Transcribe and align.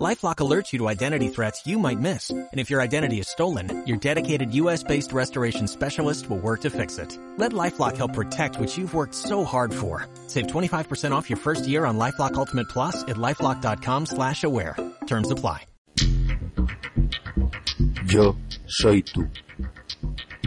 LifeLock 0.00 0.36
alerts 0.36 0.72
you 0.72 0.78
to 0.78 0.88
identity 0.88 1.28
threats 1.28 1.66
you 1.66 1.78
might 1.78 2.00
miss. 2.00 2.30
And 2.30 2.48
if 2.58 2.70
your 2.70 2.80
identity 2.80 3.20
is 3.20 3.28
stolen, 3.28 3.86
your 3.86 3.98
dedicated 3.98 4.54
US-based 4.54 5.12
restoration 5.12 5.68
specialist 5.68 6.30
will 6.30 6.38
work 6.38 6.62
to 6.62 6.70
fix 6.70 6.96
it. 6.96 7.18
Let 7.36 7.52
LifeLock 7.52 7.98
help 7.98 8.14
protect 8.14 8.58
what 8.58 8.78
you've 8.78 8.94
worked 8.94 9.14
so 9.14 9.44
hard 9.44 9.74
for. 9.74 10.08
Save 10.26 10.46
25% 10.46 11.12
off 11.12 11.28
your 11.28 11.36
first 11.36 11.68
year 11.68 11.84
on 11.84 11.98
LifeLock 11.98 12.34
Ultimate 12.34 12.70
Plus 12.70 13.02
at 13.02 13.16
LifeLock.com 13.16 14.06
slash 14.06 14.42
aware. 14.42 14.74
Terms 15.06 15.30
apply. 15.30 15.66
Yo 18.06 18.36
soy 18.66 19.02
tú. 19.02 19.28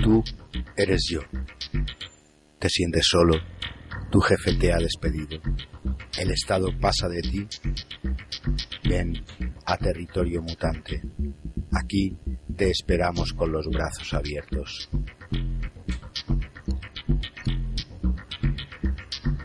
Tú 0.02 0.24
eres 0.76 1.08
yo. 1.12 1.22
Te 2.60 2.70
sientes 2.70 3.06
solo. 3.06 3.40
Tu 4.12 4.20
jefe 4.20 4.58
te 4.60 4.72
ha 4.72 4.80
despedido. 4.80 5.40
El 6.18 6.32
Estado 6.32 6.68
pasa 6.80 7.08
de 7.10 7.22
ti. 7.22 7.48
Ven 8.88 9.24
a 9.66 9.78
territorio 9.78 10.42
mutante. 10.42 11.02
Aquí 11.72 12.16
te 12.56 12.70
esperamos 12.70 13.34
con 13.34 13.52
los 13.52 13.68
brazos 13.68 14.14
abiertos. 14.14 14.90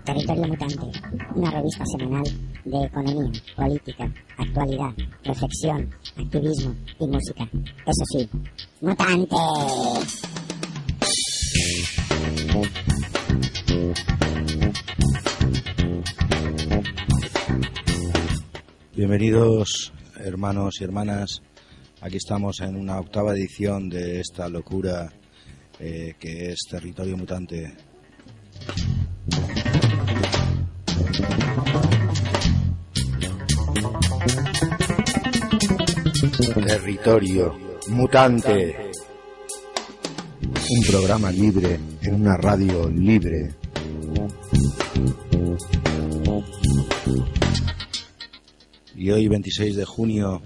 Territorio 0.04 0.48
Mutante, 0.48 1.00
una 1.34 1.50
revista 1.50 1.84
semanal 1.84 2.24
de 2.64 2.84
economía, 2.84 3.42
política, 3.54 4.10
actualidad, 4.38 4.94
reflexión, 5.22 5.94
activismo 6.16 6.74
y 6.98 7.06
música. 7.06 7.48
Eso 7.86 8.04
sí, 8.12 8.30
mutante. 8.80 9.36
Bienvenidos 18.98 19.92
hermanos 20.16 20.80
y 20.80 20.82
hermanas. 20.82 21.40
Aquí 22.00 22.16
estamos 22.16 22.58
en 22.62 22.74
una 22.74 22.98
octava 22.98 23.32
edición 23.32 23.88
de 23.88 24.18
esta 24.18 24.48
locura 24.48 25.08
eh, 25.78 26.16
que 26.18 26.50
es 26.50 26.58
Territorio 26.68 27.16
Mutante. 27.16 27.76
Territorio 36.66 37.56
Mutante. 37.90 38.90
Un 40.42 40.86
programa 40.90 41.30
libre 41.30 41.78
en 42.02 42.14
una 42.16 42.36
radio 42.36 42.90
libre. 42.90 43.54
Y 48.98 49.12
hoy, 49.12 49.28
26 49.28 49.76
de 49.76 49.84
junio, 49.84 50.42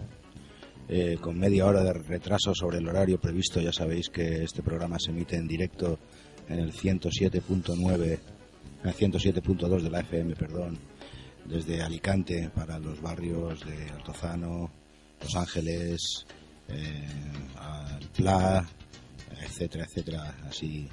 eh, 0.87 1.17
con 1.19 1.39
media 1.39 1.65
hora 1.65 1.83
de 1.83 1.95
retraso 1.95 2.55
sobre 2.55 2.79
el 2.79 2.87
horario 2.87 3.19
previsto, 3.19 3.63
ya 3.63 3.73
sabéis 3.73 4.11
que 4.11 4.45
este 4.45 4.63
programa 4.63 4.99
se 4.99 5.11
emite 5.11 5.37
en 5.37 5.49
directo 5.49 5.99
en 6.51 6.59
el 6.59 6.71
107.9, 6.71 8.19
en 8.83 8.89
el 8.91 8.95
107.2 8.95 9.81
de 9.81 9.91
la 9.91 10.01
FM, 10.01 10.37
perdón, 10.37 10.79
desde 11.47 11.81
Alicante 11.81 12.51
para 12.55 12.79
los 12.79 13.01
barrios 13.01 13.65
de 13.65 13.89
Altozano, 13.89 14.71
Los 15.23 15.35
Ángeles, 15.35 16.27
eh, 16.69 17.09
Pla, 18.15 18.69
etcétera, 19.41 19.87
etcétera, 19.87 20.35
así. 20.47 20.91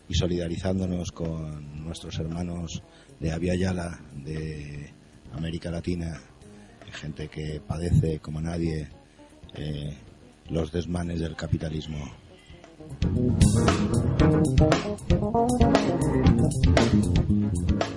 y 0.09 0.16
solidarizándonos 0.16 1.12
con 1.12 1.85
nuestros 1.85 2.18
hermanos 2.18 2.81
de 3.19 3.31
Avia 3.31 3.53
de 3.53 4.90
América 5.34 5.69
Latina, 5.69 6.19
gente 6.94 7.28
que 7.28 7.62
padece 7.62 8.18
como 8.19 8.41
nadie 8.41 8.90
eh, 9.53 9.96
los 10.50 10.72
desmanes 10.72 11.19
del 11.19 11.35
capitalismo. 11.35 12.12
El 17.29 17.91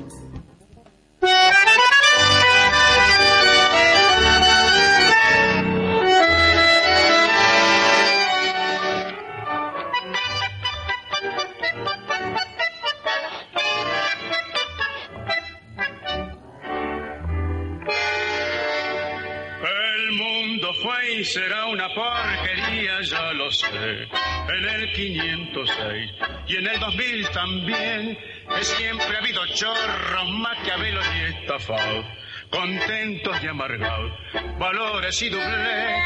será 21.24 21.66
una 21.66 21.88
porquería, 21.94 23.00
ya 23.02 23.32
lo 23.32 23.50
sé. 23.50 23.66
En 23.66 24.68
el 24.68 24.92
506 24.92 26.10
y 26.48 26.56
en 26.56 26.66
el 26.66 26.80
2000 26.80 27.28
también. 27.30 28.18
Que 28.54 28.64
siempre 28.64 29.16
ha 29.16 29.20
habido 29.20 29.46
chorros, 29.46 30.30
maquiavelos 30.30 31.04
y 31.16 31.40
estafados. 31.40 32.04
Contentos 32.50 33.36
y 33.42 33.46
amargados, 33.48 34.12
valores 34.58 35.20
y 35.22 35.30
doble. 35.30 36.02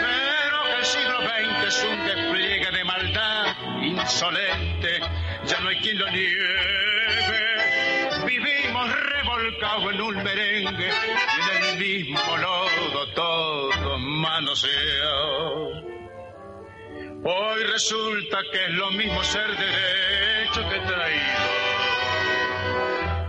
Pero 0.00 0.64
que 0.64 0.78
el 0.78 0.84
siglo 0.84 1.18
XX 1.22 1.66
es 1.66 1.84
un 1.84 2.06
despliegue 2.06 2.70
de 2.70 2.84
maldad 2.84 3.56
insolente. 3.82 5.00
Ya 5.46 5.60
no 5.60 5.70
hay 5.70 5.76
quien 5.80 5.98
lo 5.98 6.10
niegue. 6.10 7.08
Vivimos 8.26 8.90
revolcados 8.92 9.92
en 9.94 10.00
un 10.00 10.22
merengue 10.22 10.88
en 10.88 11.64
el 11.64 11.78
mismo 11.78 12.36
lodo 12.36 13.12
todo 13.14 13.77
manoseado. 14.18 15.70
Hoy 17.24 17.62
resulta 17.72 18.38
que 18.52 18.64
es 18.64 18.70
lo 18.72 18.90
mismo 18.90 19.22
ser 19.22 19.48
derecho 19.56 20.68
que 20.68 20.80
traído. 20.80 21.48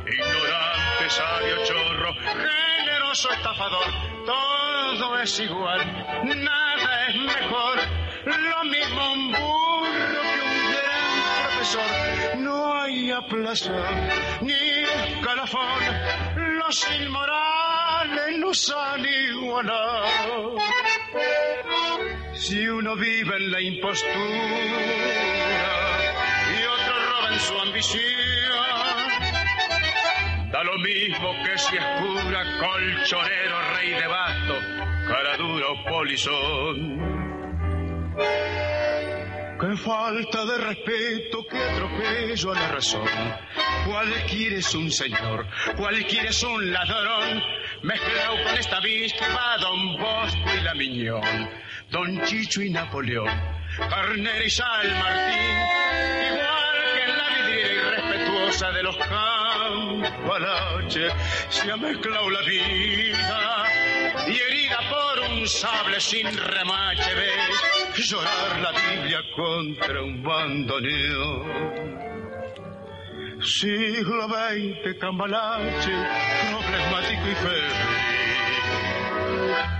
Ignorante, 0.07 1.09
sabio, 1.09 1.63
chorro, 1.63 2.13
generoso, 2.13 3.29
estafador, 3.31 3.85
todo 4.25 5.19
es 5.19 5.39
igual, 5.39 5.79
nada 6.23 7.07
es 7.07 7.15
mejor. 7.15 7.79
Lo 8.25 8.63
mismo 8.65 9.13
un 9.13 9.31
burro 9.31 10.21
que 10.21 10.41
un 10.41 10.71
gran 10.71 11.43
profesor. 11.43 12.37
No 12.37 12.81
hay 12.81 13.11
aplazar 13.11 14.39
ni 14.41 14.53
escalafón, 14.53 15.83
los 16.35 16.87
inmorales 16.99 17.68
han 18.75 19.05
igualado. 19.05 20.55
Si 22.33 22.67
uno 22.67 22.95
vive 22.95 23.35
en 23.37 23.51
la 23.51 23.61
impostura 23.61 24.13
y 26.55 26.63
otro 26.65 26.93
roba 27.09 27.33
en 27.33 27.39
su 27.39 27.59
ambición, 27.59 28.01
da 30.51 30.63
lo 30.63 30.77
mismo 30.79 31.33
que 31.43 31.57
si 31.57 31.77
es 31.77 31.85
cura, 31.99 32.43
colchonero, 32.59 33.61
rey 33.75 33.89
de 33.91 34.07
basto, 34.07 34.55
cara 35.07 35.37
dura 35.37 35.67
o 35.67 35.85
polizón. 35.85 37.19
Qué 39.59 39.75
falta 39.75 40.45
de 40.45 40.57
respeto, 40.57 41.45
qué 41.49 41.61
atropello 41.61 42.51
a 42.53 42.55
la 42.55 42.67
razón. 42.69 43.09
Cualquiera 43.85 44.55
es 44.55 44.73
un 44.73 44.89
señor, 44.89 45.45
cualquiera 45.75 46.29
es 46.29 46.41
un 46.43 46.71
ladrón. 46.71 47.58
Mezclado 47.81 48.43
con 48.43 48.57
esta 48.57 48.79
va 48.79 49.57
Don 49.57 49.97
Bosco 49.97 50.49
y 50.57 50.61
la 50.63 50.73
Miñón, 50.73 51.49
Don 51.89 52.21
Chicho 52.25 52.61
y 52.61 52.69
Napoleón, 52.69 53.29
Carnera 53.77 54.43
y 54.43 54.49
San 54.49 54.99
Martín. 54.99 55.57
Igual 56.27 56.75
que 56.93 57.03
en 57.03 57.17
la 57.17 57.29
vidriera 57.37 57.71
irrespetuosa 57.73 58.71
de 58.71 58.83
los 58.83 58.97
campalaches, 60.17 61.13
se 61.49 61.71
ha 61.71 61.77
mezclado 61.77 62.29
la 62.29 62.41
vida 62.41 63.65
y 64.27 64.37
herida 64.37 64.79
por 64.89 65.19
un 65.31 65.47
sable 65.47 66.01
sin 66.01 66.27
remache 66.35 67.13
ves 67.13 68.09
llorar 68.09 68.59
la 68.59 68.71
Biblia 68.71 69.21
contra 69.35 70.03
un 70.03 70.21
bandoneón. 70.21 71.79
Siglo 73.41 74.27
XX, 74.27 74.99
cambalache, 74.99 75.95
problemático 76.51 77.27
y 77.31 77.35
febril. 77.35 77.71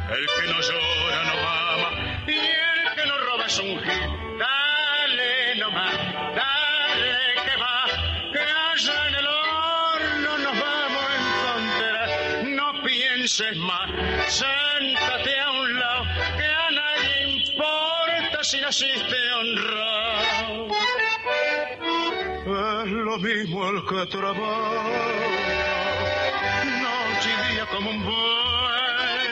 El 0.10 0.26
que 0.26 0.48
no 0.48 0.62
llora 0.62 1.24
no 1.26 1.36
mama 1.44 2.24
y 2.26 2.38
el 2.38 2.96
que 2.96 3.06
no 3.06 3.18
roba 3.18 3.46
es 3.48 3.60
un 3.60 3.80
gil. 3.80 4.38
Dale 4.40 5.56
nomás, 5.58 5.94
dale 6.36 7.16
que 7.44 7.56
va, 7.62 7.86
que 8.32 8.40
allá 8.40 9.08
en 9.10 9.16
el 9.16 9.28
horno 9.28 10.38
nos 10.38 10.60
vamos 10.60 11.04
a 11.04 11.16
encontrar. 11.20 12.10
No 12.46 12.82
pienses 12.84 13.58
más, 13.58 13.90
siéntate 14.28 15.40
a 15.40 15.52
un 15.52 15.80
lado, 15.80 16.04
que 16.38 16.46
a 16.46 16.72
nadie 16.72 17.28
importa 17.28 18.44
si 18.44 18.62
naciste 18.62 19.34
honrado. 19.34 19.79
Lo 23.10 23.18
mismo 23.18 23.68
el 23.70 23.84
que 23.86 24.06
trabaja, 24.06 24.84
noche 26.84 27.30
y 27.34 27.54
día 27.54 27.66
como 27.74 27.90
un 27.90 28.04
buey. 28.04 29.30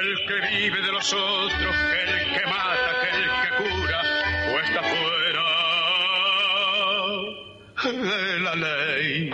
El 0.00 0.08
que 0.26 0.36
vive 0.50 0.80
de 0.82 0.92
los 0.92 1.12
otros, 1.12 1.76
el 2.02 2.12
que 2.34 2.44
mata, 2.46 2.90
que 3.00 3.10
el 3.18 3.28
que 3.42 3.50
cura, 3.62 4.00
o 4.50 4.54
está 4.64 4.82
fuera 4.92 5.46
de 8.02 8.40
la 8.40 8.54
ley. 8.66 9.30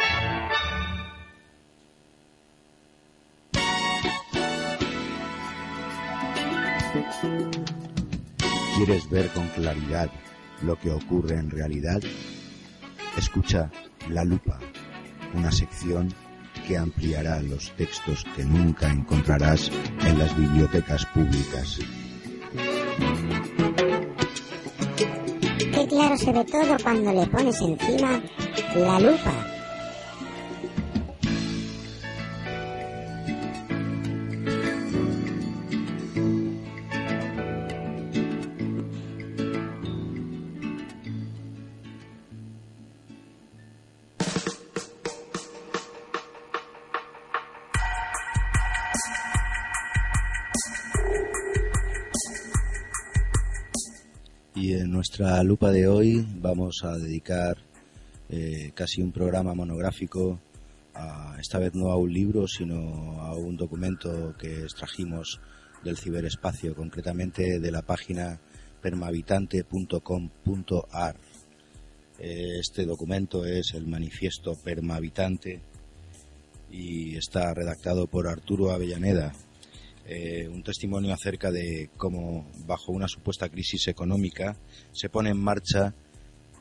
¿Quieres 8.77 9.09
ver 9.09 9.29
con 9.29 9.49
claridad 9.49 10.11
lo 10.61 10.79
que 10.79 10.91
ocurre 10.91 11.37
en 11.37 11.51
realidad? 11.51 12.03
Escucha 13.17 13.71
La 14.09 14.25
Lupa, 14.25 14.59
una 15.35 15.53
sección 15.53 16.13
que 16.67 16.77
ampliará 16.77 17.41
los 17.41 17.71
textos 17.73 18.25
que 18.35 18.45
nunca 18.45 18.91
encontrarás 18.91 19.71
en 20.01 20.19
las 20.19 20.37
bibliotecas 20.37 21.07
públicas. 21.07 21.79
Qué 25.73 25.87
claro 25.89 26.17
se 26.17 26.33
ve 26.33 26.45
todo 26.45 26.77
cuando 26.83 27.13
le 27.13 27.27
pones 27.27 27.61
encima 27.61 28.21
la 28.77 29.01
lupa. 29.01 29.54
Nuestra 55.19 55.43
lupa 55.45 55.71
de 55.71 55.87
hoy 55.87 56.27
vamos 56.41 56.83
a 56.83 56.99
dedicar 56.99 57.57
eh, 58.31 58.73
casi 58.75 59.01
un 59.01 59.13
programa 59.13 59.55
monográfico, 59.55 60.41
a, 60.93 61.37
esta 61.39 61.61
vez 61.61 61.73
no 61.73 61.93
a 61.93 61.97
un 61.97 62.13
libro, 62.13 62.49
sino 62.49 63.21
a 63.21 63.37
un 63.37 63.57
documento 63.57 64.35
que 64.37 64.63
extrajimos 64.63 65.41
del 65.85 65.99
ciberespacio, 65.99 66.75
concretamente 66.75 67.61
de 67.61 67.71
la 67.71 67.83
página 67.83 68.41
permahabitante.com.ar. 68.83 71.17
Eh, 72.19 72.59
este 72.59 72.85
documento 72.85 73.45
es 73.45 73.73
el 73.75 73.87
manifiesto 73.87 74.57
Permahabitante 74.65 75.61
y 76.73 77.17
está 77.17 77.55
redactado 77.55 78.09
por 78.09 78.27
Arturo 78.27 78.73
Avellaneda, 78.73 79.33
eh, 80.07 80.49
un 80.49 80.63
testimonio 80.63 81.15
acerca 81.15 81.51
de 81.51 81.91
cómo, 81.97 82.47
bajo 82.67 82.93
una 82.93 83.09
supuesta 83.09 83.49
crisis 83.49 83.89
económica, 83.89 84.57
se 84.93 85.09
pone 85.09 85.31
en 85.31 85.39
marcha 85.39 85.95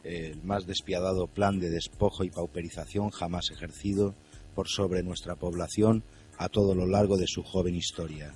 el 0.03 0.43
más 0.43 0.65
despiadado 0.65 1.27
plan 1.27 1.59
de 1.59 1.69
despojo 1.69 2.23
y 2.23 2.29
pauperización 2.29 3.09
jamás 3.09 3.51
ejercido 3.51 4.15
por 4.53 4.67
sobre 4.67 5.03
nuestra 5.03 5.35
población 5.35 6.03
a 6.37 6.49
todo 6.49 6.75
lo 6.75 6.85
largo 6.85 7.17
de 7.17 7.27
su 7.27 7.43
joven 7.43 7.75
historia. 7.75 8.33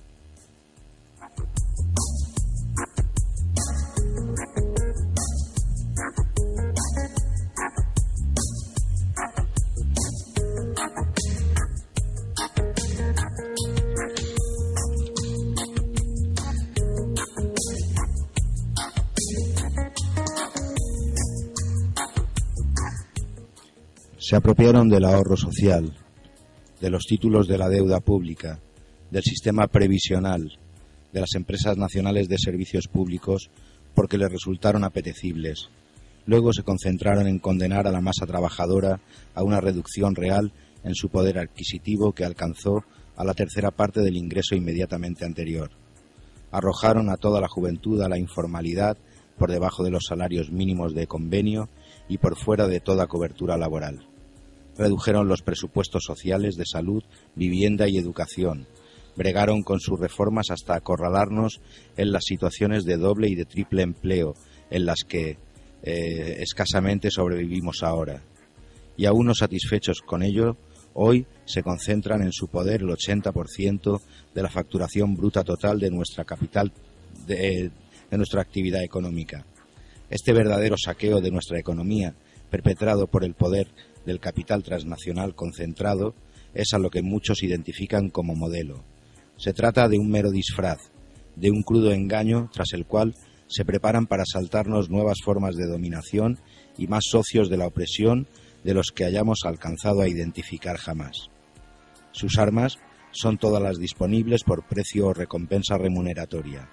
Se 24.29 24.35
apropiaron 24.35 24.89
del 24.89 25.06
ahorro 25.06 25.38
social, 25.38 25.94
de 26.81 26.89
los 26.89 27.06
títulos 27.06 27.47
de 27.47 27.57
la 27.57 27.69
deuda 27.69 28.01
pública, 28.01 28.59
del 29.09 29.24
sistema 29.24 29.68
previsional, 29.68 30.51
de 31.13 31.21
las 31.21 31.33
empresas 31.35 31.77
nacionales 31.77 32.27
de 32.27 32.35
servicios 32.38 32.89
públicos 32.89 33.50
porque 33.95 34.18
les 34.18 34.29
resultaron 34.29 34.83
apetecibles. 34.83 35.69
Luego 36.25 36.51
se 36.51 36.63
concentraron 36.63 37.25
en 37.27 37.39
condenar 37.39 37.88
a 37.88 37.91
la 37.94 38.01
masa 38.01 38.25
trabajadora 38.25 39.00
a 39.33 39.44
una 39.44 39.62
reducción 39.62 40.13
real 40.13 40.51
en 40.83 40.94
su 40.94 41.07
poder 41.07 41.39
adquisitivo 41.39 42.12
que 42.12 42.25
alcanzó 42.25 42.83
a 43.15 43.24
la 43.24 43.33
tercera 43.33 43.71
parte 43.71 44.01
del 44.01 44.17
ingreso 44.17 44.55
inmediatamente 44.55 45.24
anterior. 45.24 45.72
Arrojaron 46.51 47.10
a 47.10 47.15
toda 47.15 47.39
la 47.39 47.48
juventud 47.48 48.01
a 48.01 48.10
la 48.10 48.17
informalidad 48.19 48.98
por 49.39 49.50
debajo 49.50 49.86
de 49.86 49.91
los 49.91 50.03
salarios 50.05 50.51
mínimos 50.51 50.93
de 50.93 51.07
convenio 51.07 51.69
y 52.10 52.17
por 52.17 52.36
fuera 52.36 52.67
de 52.67 52.81
toda 52.81 53.07
cobertura 53.07 53.55
laboral. 53.55 54.05
Redujeron 54.77 55.27
los 55.27 55.41
presupuestos 55.41 56.03
sociales 56.05 56.55
de 56.55 56.65
salud, 56.65 57.03
vivienda 57.36 57.88
y 57.88 57.98
educación. 57.98 58.67
Bregaron 59.15 59.63
con 59.63 59.79
sus 59.79 60.00
reformas 60.00 60.51
hasta 60.51 60.75
acorralarnos 60.75 61.60
en 61.96 62.12
las 62.12 62.25
situaciones 62.25 62.84
de 62.84 62.98
doble 62.98 63.29
y 63.29 63.36
de 63.36 63.46
triple 63.46 63.81
empleo 63.81 64.36
en 64.69 64.86
las 64.86 65.00
que 65.07 65.38
eh, 65.84 66.38
escasamente 66.39 67.10
sobrevivimos 67.10 67.81
ahora. 67.81 68.22
Y 68.96 69.05
aún 69.05 69.27
no 69.27 69.34
satisfechos 69.34 70.01
con 70.01 70.22
ello, 70.22 70.57
hoy 70.93 71.25
se 71.46 71.63
concentran 71.63 72.22
en 72.22 72.31
su 72.31 72.48
poder 72.48 72.81
el 72.81 72.89
80% 72.89 74.01
de 74.34 74.41
la 74.41 74.50
facturación 74.50 75.15
bruta 75.15 75.43
total 75.43 75.79
de 75.79 75.91
nuestra 75.91 76.25
capital, 76.25 76.72
de, 77.25 77.72
de 78.10 78.17
nuestra 78.17 78.41
actividad 78.41 78.84
económica. 78.84 79.46
Este 80.10 80.34
verdadero 80.34 80.75
saqueo 80.77 81.22
de 81.22 81.31
nuestra 81.31 81.60
economía, 81.60 82.15
perpetrado 82.50 83.07
por 83.07 83.24
el 83.24 83.34
poder 83.34 83.67
del 84.08 84.22
capital 84.22 84.64
transnacional 84.64 85.36
concentrado, 85.36 86.16
es 86.54 86.74
a 86.74 86.80
lo 86.80 86.90
que 86.90 87.02
muchos 87.02 87.44
identifican 87.44 88.10
como 88.10 88.36
modelo. 88.36 88.86
Se 89.36 89.54
trata 89.54 89.90
de 89.90 90.00
un 90.00 90.10
mero 90.10 90.32
disfraz, 90.32 90.80
de 91.36 91.52
un 91.52 91.62
crudo 91.62 91.92
engaño 91.92 92.50
tras 92.52 92.72
el 92.72 92.86
cual 92.86 93.14
se 93.48 93.66
preparan 93.66 94.08
para 94.08 94.24
saltarnos 94.26 94.90
nuevas 94.90 95.18
formas 95.24 95.56
de 95.56 95.68
dominación 95.68 96.40
y 96.78 96.88
más 96.88 97.04
socios 97.10 97.50
de 97.50 97.58
la 97.58 97.68
opresión 97.68 98.28
de 98.64 98.74
los 98.74 98.92
que 98.92 99.04
hayamos 99.04 99.40
alcanzado 99.44 100.02
a 100.02 100.08
identificar 100.08 100.78
jamás. 100.78 101.30
Sus 102.12 102.38
armas 102.38 102.80
son 103.12 103.38
todas 103.38 103.62
las 103.62 103.78
disponibles 103.78 104.44
por 104.44 104.66
precio 104.66 105.08
o 105.08 105.14
recompensa 105.14 105.78
remuneratoria. 105.78 106.70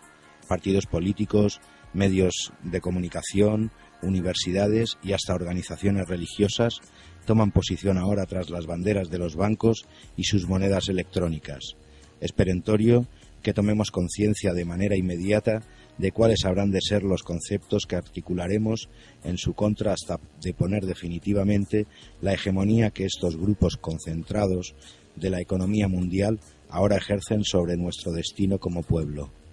Partidos 0.49 0.87
políticos, 0.87 1.61
medios 1.93 2.53
de 2.63 2.81
comunicación, 2.81 3.71
universidades 4.03 4.99
y 5.03 5.13
hasta 5.13 5.35
organizaciones 5.35 6.09
religiosas 6.09 6.81
toman 7.25 7.51
posición 7.51 7.99
ahora 7.99 8.27
tras 8.27 8.51
las 8.51 8.67
banderas 8.67 9.11
de 9.11 9.19
los 9.19 9.37
bancos 9.37 9.87
y 10.17 10.25
sus 10.25 10.49
monedas 10.49 10.89
electrónicas. 10.89 11.77
Es 12.21 12.33
perentorio 12.33 13.07
que 13.43 13.53
tomemos 13.53 13.91
conciencia 13.91 14.55
de 14.55 14.65
manera 14.65 14.97
inmediata 14.97 15.63
de 15.99 16.13
cuáles 16.13 16.45
habrán 16.45 16.71
de 16.71 16.81
ser 16.81 17.03
los 17.03 17.23
conceptos 17.23 17.87
que 17.87 17.97
articularemos 17.97 18.89
en 19.23 19.39
su 19.39 19.55
contra 19.55 19.93
hasta 19.93 20.19
de 20.41 20.55
poner 20.55 20.87
definitivamente 20.87 21.87
la 22.21 22.33
hegemonía 22.33 22.91
que 22.91 23.05
estos 23.05 23.37
grupos 23.37 23.77
concentrados 23.77 24.75
de 25.15 25.31
la 25.31 25.41
economía 25.41 25.89
mundial 25.89 26.41
ahora 26.69 26.97
ejercen 26.97 27.45
sobre 27.45 27.77
nuestro 27.77 28.13
destino 28.13 28.59
como 28.59 28.83
pueblo. 28.83 29.44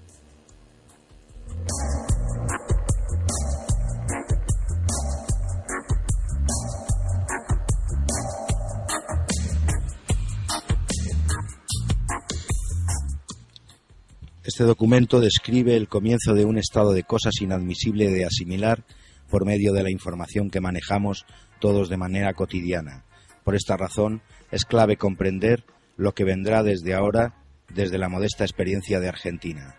Este 14.62 14.68
documento 14.68 15.20
describe 15.20 15.76
el 15.76 15.88
comienzo 15.88 16.36
de 16.36 16.46
un 16.46 16.60
estado 16.60 16.94
de 16.94 17.02
cosas 17.02 17.34
inadmisible 17.42 18.12
de 18.12 18.26
asimilar 18.26 18.86
por 19.28 19.44
medio 19.44 19.74
de 19.74 19.82
la 19.82 19.90
información 19.90 20.52
que 20.52 20.62
manejamos 20.62 21.26
todos 21.60 21.90
de 21.90 21.98
manera 21.98 22.36
cotidiana. 22.36 23.04
Por 23.44 23.56
esta 23.56 23.76
razón, 23.76 24.22
es 24.52 24.66
clave 24.66 24.98
comprender 24.98 25.64
lo 25.98 26.14
que 26.14 26.26
vendrá 26.26 26.62
desde 26.62 26.94
ahora, 26.94 27.34
desde 27.74 27.98
la 27.98 28.08
modesta 28.08 28.44
experiencia 28.44 29.00
de 29.00 29.08
Argentina. 29.08 29.78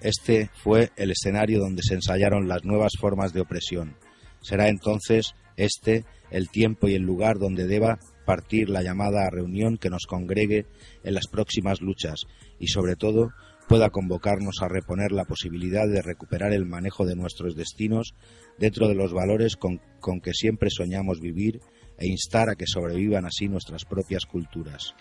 Este 0.00 0.48
fue 0.62 0.92
el 0.94 1.10
escenario 1.10 1.58
donde 1.58 1.82
se 1.82 1.94
ensayaron 1.94 2.46
las 2.46 2.64
nuevas 2.64 2.92
formas 2.96 3.32
de 3.32 3.40
opresión. 3.40 3.96
Será 4.42 4.68
entonces 4.68 5.34
este 5.56 6.04
el 6.30 6.50
tiempo 6.50 6.86
y 6.86 6.94
el 6.94 7.02
lugar 7.02 7.40
donde 7.40 7.66
deba 7.66 7.98
partir 8.24 8.70
la 8.70 8.82
llamada 8.82 9.26
a 9.26 9.30
reunión 9.30 9.76
que 9.76 9.90
nos 9.90 10.06
congregue 10.06 10.66
en 11.02 11.14
las 11.14 11.26
próximas 11.26 11.80
luchas 11.80 12.20
y, 12.60 12.68
sobre 12.68 12.94
todo, 12.94 13.32
pueda 13.68 13.90
convocarnos 13.90 14.56
a 14.62 14.68
reponer 14.68 15.12
la 15.12 15.24
posibilidad 15.24 15.88
de 15.88 16.02
recuperar 16.02 16.52
el 16.52 16.66
manejo 16.66 17.06
de 17.06 17.16
nuestros 17.16 17.56
destinos 17.56 18.14
dentro 18.58 18.88
de 18.88 18.94
los 18.94 19.12
valores 19.12 19.56
con, 19.56 19.80
con 20.00 20.20
que 20.20 20.32
siempre 20.32 20.70
soñamos 20.70 21.20
vivir 21.20 21.60
e 21.98 22.06
instar 22.06 22.48
a 22.50 22.56
que 22.56 22.66
sobrevivan 22.66 23.26
así 23.26 23.48
nuestras 23.48 23.84
propias 23.84 24.26
culturas. 24.26 24.94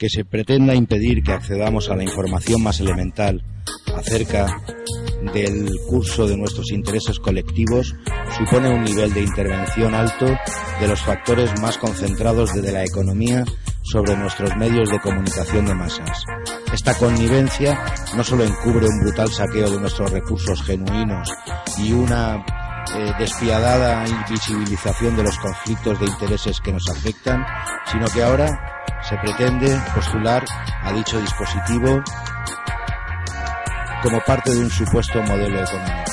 Que 0.00 0.08
se 0.08 0.24
pretenda 0.24 0.74
impedir 0.74 1.22
que 1.22 1.32
accedamos 1.32 1.90
a 1.90 1.94
la 1.94 2.02
información 2.02 2.62
más 2.62 2.80
elemental 2.80 3.44
acerca 3.94 4.46
del 5.34 5.68
curso 5.86 6.26
de 6.26 6.38
nuestros 6.38 6.72
intereses 6.72 7.18
colectivos 7.18 7.94
supone 8.38 8.70
un 8.70 8.82
nivel 8.82 9.12
de 9.12 9.20
intervención 9.20 9.94
alto 9.94 10.24
de 10.24 10.88
los 10.88 11.02
factores 11.02 11.50
más 11.60 11.76
concentrados 11.76 12.54
de 12.54 12.72
la 12.72 12.82
economía 12.82 13.44
sobre 13.82 14.16
nuestros 14.16 14.56
medios 14.56 14.88
de 14.88 15.00
comunicación 15.00 15.66
de 15.66 15.74
masas. 15.74 16.24
Esta 16.72 16.96
connivencia 16.96 17.78
no 18.16 18.24
solo 18.24 18.44
encubre 18.44 18.86
un 18.86 19.00
brutal 19.00 19.28
saqueo 19.28 19.70
de 19.70 19.80
nuestros 19.80 20.10
recursos 20.10 20.62
genuinos 20.62 21.30
y 21.76 21.92
una 21.92 22.42
eh, 22.94 23.12
despiadada 23.18 24.06
invisibilización 24.08 25.16
de 25.16 25.22
los 25.22 25.38
conflictos 25.38 26.00
de 26.00 26.06
intereses 26.06 26.60
que 26.60 26.72
nos 26.72 26.88
afectan, 26.88 27.44
sino 27.86 28.06
que 28.06 28.22
ahora 28.22 28.48
se 29.02 29.16
pretende 29.16 29.80
postular 29.94 30.44
a 30.82 30.92
dicho 30.92 31.20
dispositivo 31.20 32.02
como 34.02 34.20
parte 34.26 34.50
de 34.50 34.58
un 34.58 34.70
supuesto 34.70 35.22
modelo 35.22 35.62
económico. 35.62 36.10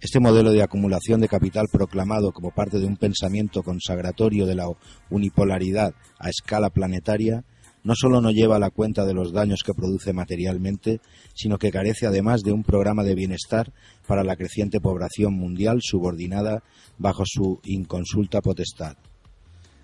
Este 0.00 0.20
modelo 0.20 0.52
de 0.52 0.62
acumulación 0.62 1.20
de 1.20 1.28
capital 1.28 1.66
proclamado 1.70 2.32
como 2.32 2.50
parte 2.50 2.78
de 2.78 2.86
un 2.86 2.96
pensamiento 2.96 3.62
consagratorio 3.62 4.46
de 4.46 4.54
la 4.54 4.68
unipolaridad 5.10 5.92
a 6.18 6.30
escala 6.30 6.70
planetaria 6.70 7.44
no 7.84 7.94
solo 7.94 8.20
no 8.20 8.30
lleva 8.30 8.58
la 8.58 8.70
cuenta 8.70 9.04
de 9.04 9.14
los 9.14 9.32
daños 9.32 9.62
que 9.64 9.74
produce 9.74 10.12
materialmente, 10.12 11.00
sino 11.34 11.58
que 11.58 11.70
carece 11.70 12.06
además 12.06 12.42
de 12.42 12.52
un 12.52 12.64
programa 12.64 13.04
de 13.04 13.14
bienestar 13.14 13.72
para 14.06 14.24
la 14.24 14.36
creciente 14.36 14.80
población 14.80 15.34
mundial 15.34 15.78
subordinada 15.80 16.62
bajo 16.98 17.24
su 17.26 17.60
inconsulta 17.64 18.40
potestad. 18.40 18.96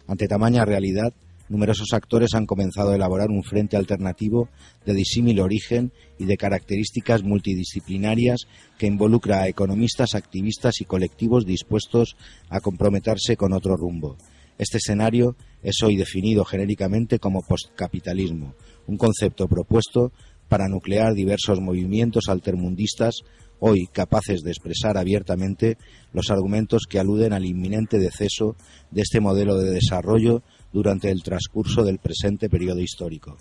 Ante 0.07 0.29
tamaña 0.29 0.65
realidad, 0.65 1.15
numerosos 1.49 1.93
actores 1.93 2.35
han 2.35 2.47
comenzado 2.47 2.91
a 2.91 2.95
elaborar 2.95 3.31
un 3.31 3.43
frente 3.43 3.77
alternativo 3.77 4.49
de 4.85 4.95
disímil 4.95 5.41
origen 5.41 5.93
y 6.19 6.27
de 6.27 6.37
características 6.37 7.23
multidisciplinarias 7.23 8.47
que 8.79 8.87
involucra 8.87 9.43
a 9.43 9.49
economistas, 9.49 10.15
activistas 10.15 10.81
y 10.81 10.85
colectivos 10.85 11.45
dispuestos 11.47 12.17
a 12.49 12.61
comprometerse 12.61 13.37
con 13.37 13.53
otro 13.53 13.77
rumbo. 13.77 14.17
Este 14.59 14.79
escenario 14.79 15.37
es 15.63 15.83
hoy 15.83 15.97
definido 15.97 16.45
genéricamente 16.45 17.19
como 17.19 17.43
postcapitalismo, 17.43 18.55
un 18.87 18.97
concepto 18.97 19.49
propuesto 19.49 20.13
para 20.49 20.69
nuclear 20.69 21.15
diversos 21.15 21.61
movimientos 21.61 22.25
altermundistas 22.29 23.23
hoy 23.61 23.87
capaces 23.87 24.43
de 24.43 24.51
expresar 24.51 24.99
abiertamente 24.99 25.79
los 26.13 26.31
argumentos 26.31 26.83
que 26.89 26.99
aluden 26.99 27.33
al 27.33 27.47
inminente 27.47 27.99
deceso 27.99 28.57
de 28.91 29.03
este 29.03 29.21
modelo 29.21 29.57
de 29.57 29.71
desarrollo 29.71 30.43
durante 30.73 31.11
el 31.11 31.23
transcurso 31.23 31.83
del 31.83 31.99
presente 31.99 32.49
periodo 32.49 32.81
histórico. 32.81 33.39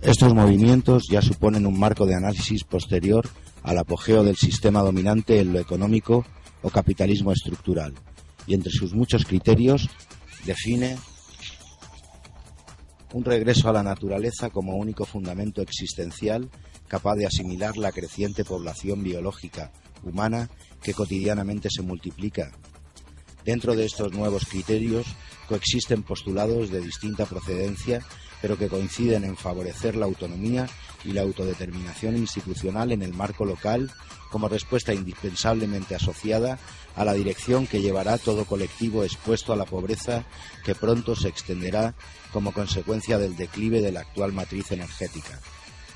Estos 0.00 0.34
movimientos 0.34 1.04
ya 1.10 1.20
suponen 1.20 1.66
un 1.66 1.78
marco 1.78 2.06
de 2.06 2.14
análisis 2.14 2.64
posterior 2.64 3.28
al 3.72 3.78
apogeo 3.78 4.22
del 4.22 4.36
sistema 4.36 4.82
dominante 4.82 5.40
en 5.40 5.52
lo 5.52 5.58
económico 5.58 6.24
o 6.62 6.70
capitalismo 6.70 7.32
estructural, 7.32 7.94
y 8.46 8.54
entre 8.54 8.70
sus 8.70 8.92
muchos 8.94 9.24
criterios 9.24 9.88
define 10.44 10.96
un 13.12 13.24
regreso 13.24 13.68
a 13.68 13.72
la 13.72 13.82
naturaleza 13.82 14.50
como 14.50 14.76
único 14.76 15.04
fundamento 15.04 15.62
existencial 15.62 16.50
capaz 16.86 17.16
de 17.16 17.26
asimilar 17.26 17.76
la 17.76 17.92
creciente 17.92 18.44
población 18.44 19.02
biológica 19.02 19.72
humana 20.02 20.50
que 20.82 20.92
cotidianamente 20.92 21.68
se 21.70 21.82
multiplica. 21.82 22.52
Dentro 23.44 23.74
de 23.74 23.86
estos 23.86 24.12
nuevos 24.12 24.44
criterios 24.44 25.06
coexisten 25.48 26.02
postulados 26.02 26.70
de 26.70 26.80
distinta 26.80 27.26
procedencia 27.26 28.02
pero 28.42 28.58
que 28.58 28.68
coinciden 28.68 29.24
en 29.24 29.36
favorecer 29.36 29.96
la 29.96 30.06
autonomía 30.06 30.68
y 31.04 31.12
la 31.12 31.22
autodeterminación 31.22 32.16
institucional 32.16 32.92
en 32.92 33.02
el 33.02 33.12
marco 33.12 33.44
local 33.44 33.90
como 34.30 34.48
respuesta 34.48 34.94
indispensablemente 34.94 35.94
asociada 35.94 36.58
a 36.96 37.04
la 37.04 37.12
dirección 37.12 37.66
que 37.66 37.82
llevará 37.82 38.18
todo 38.18 38.46
colectivo 38.46 39.04
expuesto 39.04 39.52
a 39.52 39.56
la 39.56 39.66
pobreza 39.66 40.24
que 40.64 40.74
pronto 40.74 41.14
se 41.14 41.28
extenderá 41.28 41.94
como 42.32 42.52
consecuencia 42.52 43.18
del 43.18 43.36
declive 43.36 43.82
de 43.82 43.92
la 43.92 44.00
actual 44.00 44.32
matriz 44.32 44.72
energética. 44.72 45.38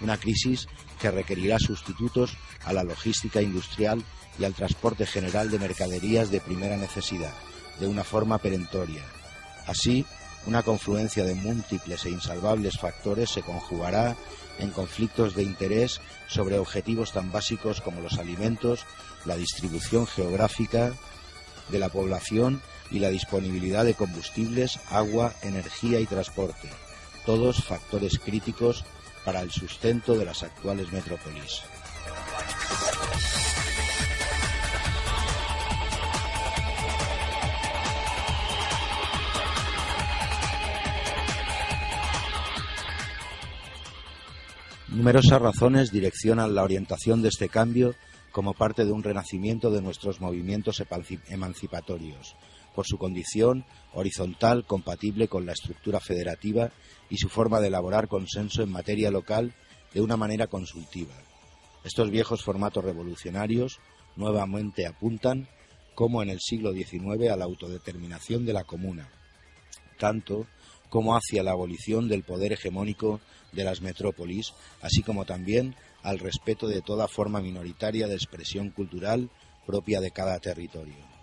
Una 0.03 0.19
crisis 0.19 0.69
que 1.01 1.11
requerirá 1.11 1.59
sustitutos 1.59 2.37
a 2.65 2.75
la 2.75 2.85
logística 2.85 3.41
industrial 3.41 4.05
y 4.39 4.45
al 4.45 4.55
transporte 4.55 5.07
general 5.07 5.51
de 5.51 5.59
mercaderías 5.59 6.31
de 6.31 6.41
primera 6.41 6.77
necesidad, 6.77 7.33
de 7.81 7.87
una 7.87 8.05
forma 8.05 8.37
perentoria. 8.37 9.03
Así, 9.67 10.05
una 10.47 10.63
confluencia 10.63 11.25
de 11.25 11.35
múltiples 11.35 12.05
e 12.05 12.11
insalvables 12.11 12.79
factores 12.79 13.31
se 13.31 13.43
conjugará 13.43 14.15
en 14.59 14.71
conflictos 14.71 15.35
de 15.35 15.43
interés 15.43 16.01
sobre 16.29 16.59
objetivos 16.59 17.13
tan 17.13 17.33
básicos 17.33 17.81
como 17.81 18.01
los 18.01 18.19
alimentos, 18.19 18.85
la 19.25 19.37
distribución 19.37 20.07
geográfica 20.07 20.93
de 21.69 21.79
la 21.79 21.89
población 21.89 22.63
y 22.91 23.01
la 23.01 23.11
disponibilidad 23.11 23.85
de 23.85 23.95
combustibles, 23.95 24.79
agua, 24.91 25.35
energía 25.43 26.01
y 26.01 26.07
transporte, 26.07 26.69
todos 27.25 27.65
factores 27.65 28.19
críticos 28.19 28.85
para 29.25 29.41
el 29.41 29.51
sustento 29.51 30.17
de 30.17 30.25
las 30.25 30.43
actuales 30.43 30.93
metrópolis. 30.93 31.63
Numerosas 44.97 45.43
razones 45.43 45.93
direccionan 45.93 46.55
la 46.55 46.63
orientación 46.63 47.21
de 47.21 47.29
este 47.29 47.51
cambio 47.51 47.95
como 48.33 48.55
parte 48.55 48.87
de 48.87 48.93
un 48.93 49.03
renacimiento 49.03 49.71
de 49.71 49.83
nuestros 49.83 50.23
movimientos 50.23 50.83
emancipatorios, 51.29 52.35
por 52.75 52.87
su 52.87 52.97
condición 52.97 53.67
horizontal 53.93 54.65
compatible 54.65 55.29
con 55.29 55.45
la 55.45 55.53
estructura 55.53 56.01
federativa 56.01 56.71
y 57.11 57.19
su 57.19 57.29
forma 57.29 57.61
de 57.61 57.67
elaborar 57.67 58.09
consenso 58.09 58.63
en 58.63 58.73
materia 58.73 59.11
local 59.11 59.53
de 59.93 60.01
una 60.01 60.17
manera 60.17 60.47
consultiva. 60.47 61.13
Estos 61.85 62.11
viejos 62.11 62.43
formatos 62.43 62.83
revolucionarios 62.83 63.81
nuevamente 64.17 64.87
apuntan, 64.87 65.47
como 65.95 66.23
en 66.23 66.31
el 66.31 66.41
siglo 66.41 66.73
XIX, 66.73 67.29
a 67.31 67.37
la 67.37 67.45
autodeterminación 67.45 68.47
de 68.47 68.55
la 68.55 68.65
comuna, 68.65 69.11
tanto 69.99 70.47
como 70.89 71.15
hacia 71.15 71.43
la 71.43 71.51
abolición 71.51 72.09
del 72.09 72.23
poder 72.23 72.55
hegemónico 72.55 73.21
de 73.57 73.65
las 73.65 73.81
metrópolis, 73.81 74.53
así 74.81 75.03
como 75.03 75.25
también 75.25 75.75
al 76.03 76.21
respeto 76.21 76.69
de 76.69 76.83
toda 76.83 77.09
forma 77.09 77.41
minoritaria 77.41 78.07
de 78.07 78.15
expresión 78.15 78.71
cultural 78.71 79.29
propia 79.67 80.01
de 80.01 80.13
cada 80.13 80.39
territorio. 80.39 81.16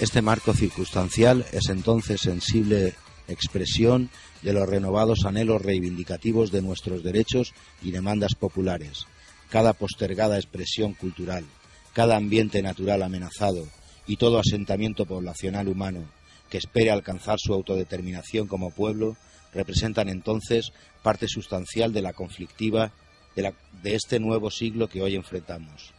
Este 0.00 0.22
marco 0.22 0.54
circunstancial 0.54 1.44
es 1.52 1.68
entonces 1.68 2.22
sensible 2.22 2.94
expresión 3.28 4.08
de 4.40 4.54
los 4.54 4.66
renovados 4.66 5.26
anhelos 5.26 5.60
reivindicativos 5.60 6.50
de 6.50 6.62
nuestros 6.62 7.02
derechos 7.02 7.52
y 7.82 7.90
demandas 7.90 8.34
populares, 8.34 9.04
cada 9.50 9.74
postergada 9.74 10.38
expresión 10.38 10.94
cultural, 10.94 11.44
cada 11.92 12.16
ambiente 12.16 12.62
natural 12.62 13.02
amenazado 13.02 13.68
y 14.06 14.16
todo 14.16 14.38
asentamiento 14.38 15.04
poblacional 15.04 15.68
humano 15.68 16.10
que 16.48 16.56
espere 16.56 16.90
alcanzar 16.90 17.36
su 17.38 17.52
autodeterminación 17.52 18.46
como 18.46 18.70
pueblo, 18.70 19.18
representan 19.52 20.08
entonces 20.08 20.72
parte 21.02 21.28
sustancial 21.28 21.92
de 21.92 22.00
la 22.00 22.14
conflictiva 22.14 22.90
de, 23.36 23.52
de 23.82 23.94
este 23.96 24.18
nuevo 24.18 24.50
siglo 24.50 24.88
que 24.88 25.02
hoy 25.02 25.14
enfrentamos. 25.14 25.92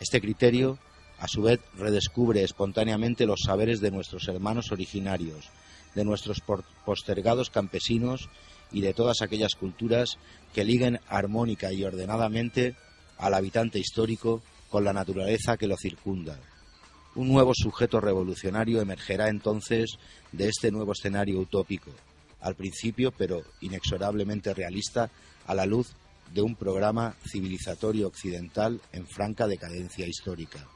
Este 0.00 0.20
criterio 0.20 0.80
a 1.18 1.28
su 1.28 1.42
vez 1.42 1.60
redescubre 1.76 2.42
espontáneamente 2.42 3.26
los 3.26 3.40
saberes 3.46 3.80
de 3.80 3.90
nuestros 3.90 4.28
hermanos 4.28 4.72
originarios, 4.72 5.48
de 5.94 6.04
nuestros 6.04 6.42
postergados 6.84 7.50
campesinos 7.50 8.28
y 8.70 8.80
de 8.82 8.94
todas 8.94 9.22
aquellas 9.22 9.54
culturas 9.54 10.18
que 10.54 10.64
liguen 10.64 11.00
armónica 11.08 11.72
y 11.72 11.84
ordenadamente 11.84 12.74
al 13.18 13.34
habitante 13.34 13.78
histórico 13.78 14.42
con 14.70 14.84
la 14.84 14.92
naturaleza 14.92 15.56
que 15.56 15.66
lo 15.66 15.76
circunda. 15.76 16.38
Un 17.14 17.28
nuevo 17.28 17.52
sujeto 17.54 18.00
revolucionario 18.00 18.80
emergerá 18.82 19.28
entonces 19.28 19.98
de 20.32 20.48
este 20.48 20.70
nuevo 20.70 20.92
escenario 20.92 21.38
utópico, 21.38 21.90
al 22.40 22.54
principio 22.54 23.10
pero 23.10 23.42
inexorablemente 23.62 24.52
realista 24.52 25.10
a 25.46 25.54
la 25.54 25.64
luz 25.64 25.94
de 26.34 26.42
un 26.42 26.56
programa 26.56 27.14
civilizatorio 27.24 28.08
occidental 28.08 28.80
en 28.92 29.06
franca 29.06 29.46
decadencia 29.46 30.06
histórica. 30.06 30.66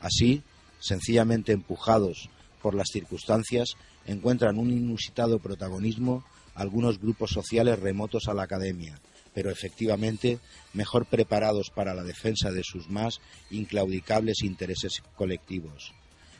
Así, 0.00 0.42
sencillamente 0.80 1.52
empujados 1.52 2.28
por 2.62 2.74
las 2.74 2.88
circunstancias, 2.92 3.76
encuentran 4.06 4.58
un 4.58 4.70
inusitado 4.70 5.38
protagonismo 5.38 6.24
algunos 6.54 7.00
grupos 7.00 7.30
sociales 7.30 7.78
remotos 7.78 8.28
a 8.28 8.34
la 8.34 8.42
academia, 8.42 9.00
pero 9.32 9.50
efectivamente 9.50 10.38
mejor 10.72 11.06
preparados 11.06 11.70
para 11.70 11.94
la 11.94 12.02
defensa 12.02 12.50
de 12.50 12.62
sus 12.64 12.88
más 12.90 13.20
inclaudicables 13.50 14.42
intereses 14.42 15.02
colectivos. 15.16 15.92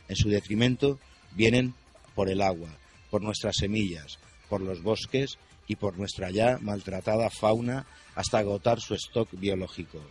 En 0.09 0.15
su 0.15 0.29
detrimento 0.29 0.99
vienen 1.35 1.73
por 2.15 2.29
el 2.29 2.41
agua, 2.41 2.69
por 3.09 3.21
nuestras 3.21 3.55
semillas, 3.57 4.19
por 4.49 4.61
los 4.61 4.83
bosques 4.83 5.37
y 5.67 5.77
por 5.77 5.97
nuestra 5.97 6.29
ya 6.31 6.57
maltratada 6.59 7.29
fauna 7.29 7.85
hasta 8.15 8.39
agotar 8.39 8.81
su 8.81 8.93
stock 8.95 9.29
biológico. 9.31 10.01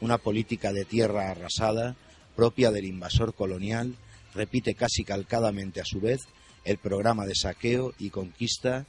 Una 0.00 0.18
política 0.18 0.72
de 0.72 0.84
tierra 0.84 1.30
arrasada 1.30 1.96
propia 2.34 2.70
del 2.70 2.84
invasor 2.84 3.34
colonial, 3.34 3.94
repite 4.34 4.74
casi 4.74 5.04
calcadamente 5.04 5.80
a 5.80 5.84
su 5.84 6.00
vez 6.00 6.20
el 6.64 6.78
programa 6.78 7.26
de 7.26 7.34
saqueo 7.34 7.92
y 7.98 8.10
conquista 8.10 8.86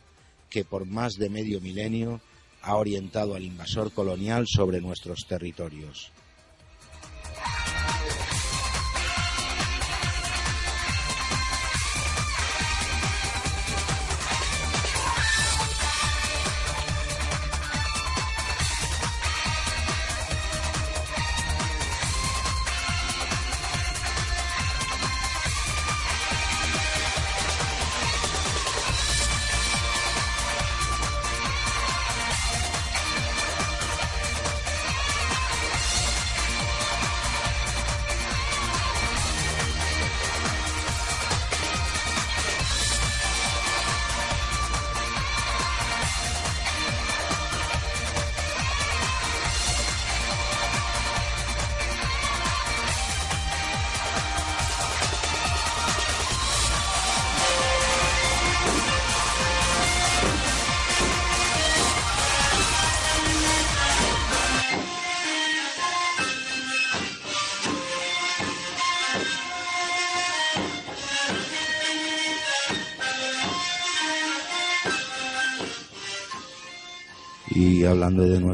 que 0.49 0.63
por 0.63 0.85
más 0.85 1.13
de 1.13 1.29
medio 1.29 1.59
milenio 1.61 2.21
ha 2.61 2.75
orientado 2.75 3.35
al 3.35 3.43
invasor 3.43 3.91
colonial 3.91 4.45
sobre 4.47 4.79
nuestros 4.79 5.25
territorios. 5.27 6.11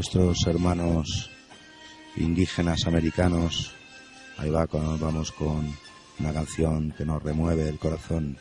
Nuestros 0.00 0.46
hermanos 0.46 1.30
indígenas 2.16 2.86
americanos, 2.86 3.74
ahí 4.38 4.48
va, 4.48 4.64
vamos 4.98 5.30
con 5.30 5.76
una 6.18 6.32
canción 6.32 6.94
que 6.96 7.04
nos 7.04 7.22
remueve 7.22 7.68
el 7.68 7.78
corazón. 7.78 8.38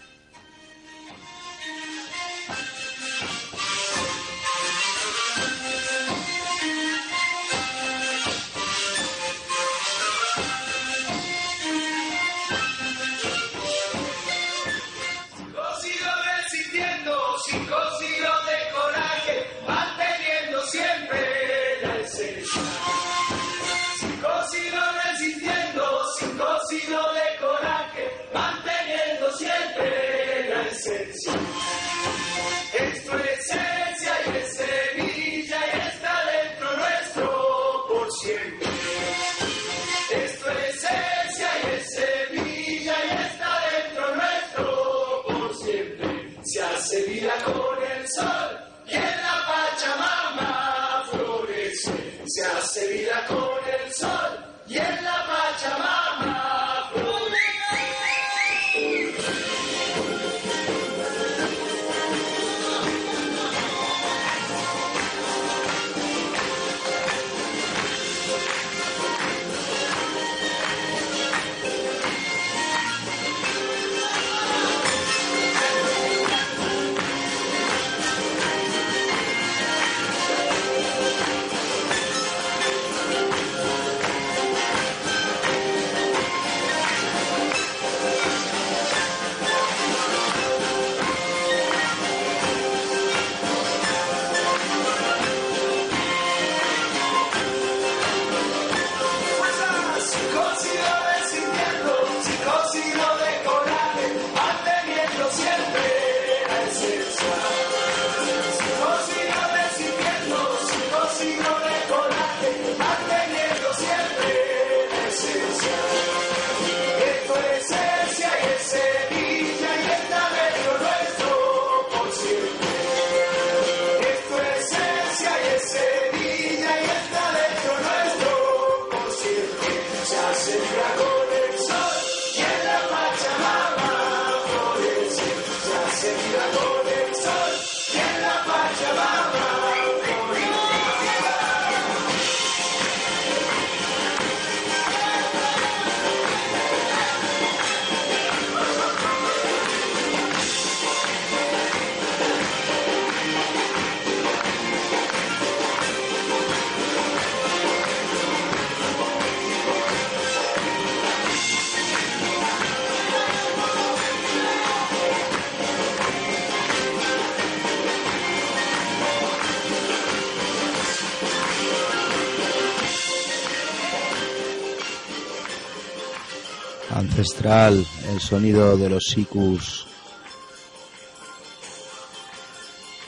El 177.20 178.22
sonido 178.22 178.78
de 178.78 178.90
los 178.90 179.04
sicus. 179.04 179.86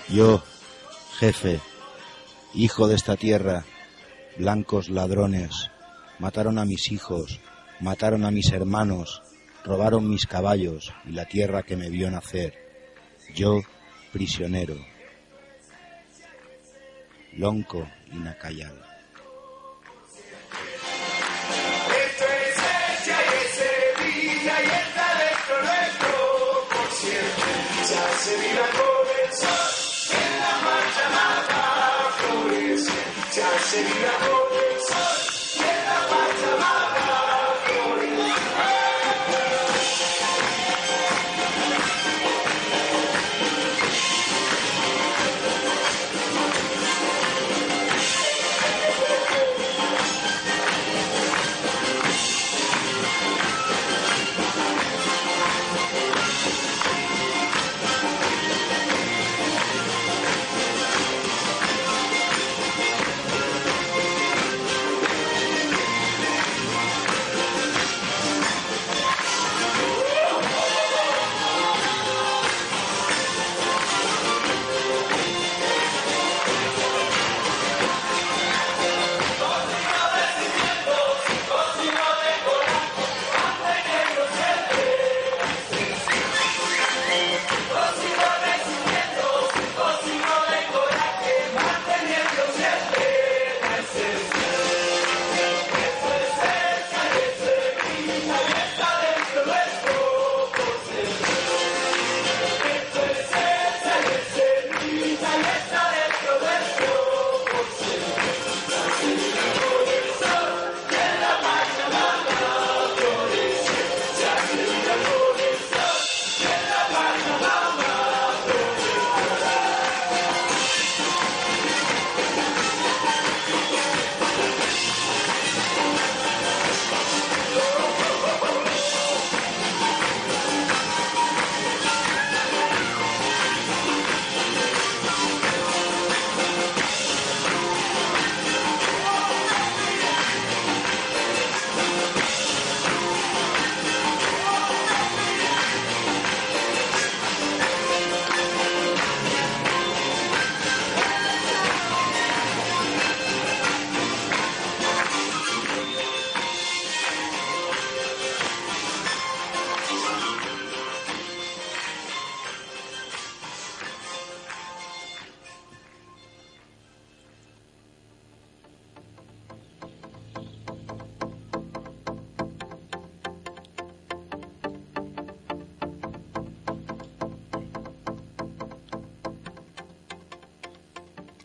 Yo, 0.10 0.44
jefe, 1.18 1.62
hijo 2.54 2.90
de 2.90 2.96
esta 2.96 3.16
tierra, 3.16 3.64
blancos 4.38 4.90
ladrones, 4.90 5.72
mataron 6.20 6.60
a 6.60 6.66
mis 6.66 6.92
hijos, 6.92 7.40
mataron 7.80 8.26
a 8.26 8.32
mis 8.32 8.52
hermanos, 8.52 9.22
robaron 9.64 10.10
mis 10.10 10.26
caballos 10.26 10.92
y 11.06 11.12
la 11.14 11.24
tierra 11.24 11.64
que 11.64 11.78
me 11.78 11.90
vio 11.90 12.12
nacer. 12.12 12.54
Yo, 13.34 13.62
prisionero. 14.12 14.76
Lonco 17.38 17.88
y. 18.12 18.91
se 28.22 28.38
viva 28.38 28.68
con 28.70 29.08
el 29.18 29.34
sol 29.34 30.12
en 30.14 30.40
la 30.42 30.54
marcha 36.12 36.52
mata 36.60 37.11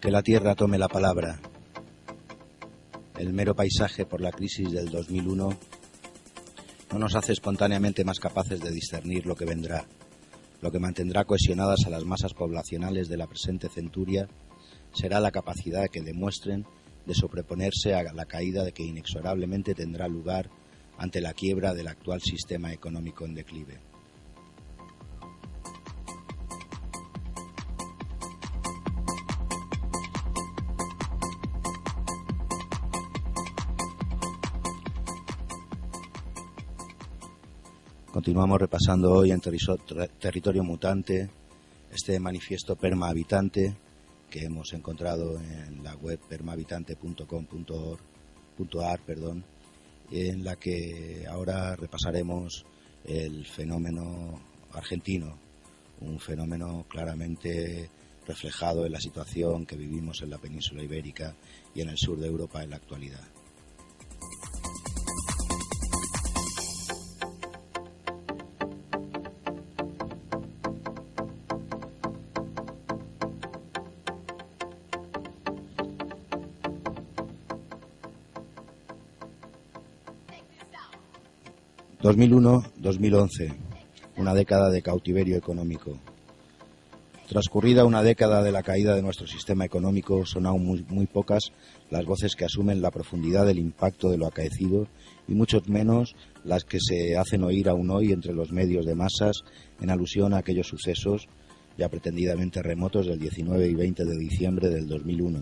Que 0.06 0.12
la 0.12 0.22
tierra 0.22 0.54
tome 0.54 0.78
la 0.78 0.86
palabra. 0.86 1.40
El 3.18 3.32
mero 3.32 3.56
paisaje 3.56 4.06
por 4.06 4.20
la 4.20 4.30
crisis 4.30 4.70
del 4.70 4.88
2001 4.88 5.48
no 6.92 6.98
nos 7.00 7.16
hace 7.16 7.32
espontáneamente 7.32 8.04
más 8.04 8.20
capaces 8.20 8.60
de 8.60 8.70
discernir 8.70 9.26
lo 9.26 9.34
que 9.34 9.46
vendrá. 9.46 9.84
Lo 10.62 10.70
que 10.70 10.78
mantendrá 10.78 11.24
cohesionadas 11.24 11.86
a 11.86 11.90
las 11.90 12.04
masas 12.04 12.34
poblacionales 12.34 13.08
de 13.08 13.16
la 13.16 13.26
presente 13.26 13.68
centuria 13.68 14.28
será 14.92 15.18
la 15.18 15.32
capacidad 15.32 15.88
que 15.88 16.02
demuestren 16.02 16.66
de 17.04 17.14
sobreponerse 17.16 17.96
a 17.96 18.04
la 18.12 18.26
caída 18.26 18.62
de 18.62 18.70
que 18.70 18.84
inexorablemente 18.84 19.74
tendrá 19.74 20.06
lugar 20.06 20.50
ante 20.98 21.20
la 21.20 21.34
quiebra 21.34 21.74
del 21.74 21.88
actual 21.88 22.22
sistema 22.22 22.72
económico 22.72 23.24
en 23.24 23.34
declive. 23.34 23.80
Continuamos 38.26 38.60
repasando 38.60 39.12
hoy 39.12 39.30
en 39.30 39.40
Territorio 39.40 40.64
Mutante 40.64 41.30
este 41.92 42.18
manifiesto 42.18 42.74
perma 42.74 43.08
habitante 43.08 43.76
que 44.28 44.46
hemos 44.46 44.72
encontrado 44.72 45.40
en 45.40 45.84
la 45.84 45.94
web 45.94 46.18
permahabitante.com.ar, 46.28 49.00
perdón, 49.06 49.44
en 50.10 50.42
la 50.42 50.56
que 50.56 51.24
ahora 51.30 51.76
repasaremos 51.76 52.66
el 53.04 53.46
fenómeno 53.46 54.40
argentino, 54.72 55.38
un 56.00 56.18
fenómeno 56.18 56.84
claramente 56.88 57.88
reflejado 58.26 58.86
en 58.86 58.92
la 58.92 59.00
situación 59.00 59.66
que 59.66 59.76
vivimos 59.76 60.20
en 60.22 60.30
la 60.30 60.38
península 60.38 60.82
ibérica 60.82 61.36
y 61.76 61.80
en 61.80 61.90
el 61.90 61.96
sur 61.96 62.18
de 62.18 62.26
Europa 62.26 62.64
en 62.64 62.70
la 62.70 62.76
actualidad. 62.76 63.35
2001-2011, 82.06 83.52
una 84.16 84.32
década 84.32 84.70
de 84.70 84.80
cautiverio 84.80 85.36
económico. 85.36 85.98
Transcurrida 87.28 87.84
una 87.84 88.04
década 88.04 88.44
de 88.44 88.52
la 88.52 88.62
caída 88.62 88.94
de 88.94 89.02
nuestro 89.02 89.26
sistema 89.26 89.64
económico, 89.64 90.24
son 90.24 90.46
aún 90.46 90.86
muy, 90.88 91.06
pocas 91.06 91.50
las 91.90 92.04
voces 92.04 92.36
que 92.36 92.44
asumen 92.44 92.80
la 92.80 92.92
profundidad 92.92 93.44
del 93.44 93.58
impacto 93.58 94.08
de 94.08 94.18
lo 94.18 94.28
acaecido 94.28 94.86
y 95.26 95.34
mucho 95.34 95.60
menos 95.66 96.14
las 96.44 96.62
que 96.62 96.78
se 96.80 97.16
hacen 97.16 97.42
oír 97.42 97.68
aún 97.68 97.90
hoy 97.90 98.12
entre 98.12 98.32
los 98.32 98.52
medios 98.52 98.86
de 98.86 98.94
masas 98.94 99.42
en 99.80 99.90
alusión 99.90 100.32
a 100.32 100.38
aquellos 100.38 100.68
sucesos 100.68 101.26
ya 101.76 101.88
pretendidamente 101.88 102.62
remotos 102.62 103.06
del 103.06 103.18
19 103.18 103.66
y 103.66 103.74
20 103.74 104.04
de 104.04 104.16
diciembre 104.16 104.68
del 104.68 104.86
2001. 104.86 105.40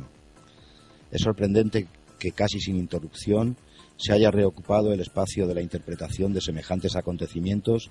Es 1.11 1.20
sorprendente 1.20 1.88
que 2.25 2.33
casi 2.33 2.59
sin 2.59 2.77
interrupción 2.77 3.59
se 3.99 4.15
haya 4.15 4.31
reocupado 4.31 4.95
el 4.95 5.01
espacio 5.01 5.47
de 5.47 5.55
la 5.55 5.61
interpretación 5.61 6.33
de 6.33 6.41
semejantes 6.41 6.97
acontecimientos 6.97 7.91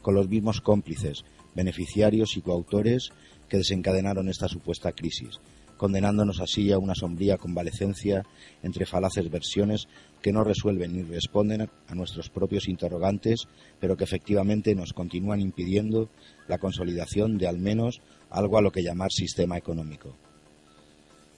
con 0.00 0.14
los 0.14 0.26
mismos 0.26 0.62
cómplices, 0.62 1.22
beneficiarios 1.54 2.38
y 2.38 2.40
coautores 2.40 3.10
que 3.46 3.58
desencadenaron 3.58 4.30
esta 4.30 4.48
supuesta 4.48 4.92
crisis, 4.92 5.38
condenándonos 5.76 6.40
así 6.40 6.72
a 6.72 6.78
una 6.78 6.94
sombría 6.94 7.36
convalecencia 7.36 8.24
entre 8.62 8.86
falaces 8.86 9.30
versiones 9.30 9.86
que 10.22 10.32
no 10.32 10.44
resuelven 10.44 10.94
ni 10.94 11.02
responden 11.02 11.68
a 11.86 11.94
nuestros 11.94 12.30
propios 12.30 12.68
interrogantes, 12.68 13.48
pero 13.80 13.98
que 13.98 14.04
efectivamente 14.04 14.74
nos 14.74 14.94
continúan 14.94 15.42
impidiendo 15.42 16.08
la 16.48 16.56
consolidación 16.56 17.36
de 17.36 17.48
al 17.48 17.58
menos 17.58 18.00
algo 18.30 18.56
a 18.56 18.62
lo 18.62 18.72
que 18.72 18.82
llamar 18.82 19.12
sistema 19.12 19.58
económico. 19.58 20.16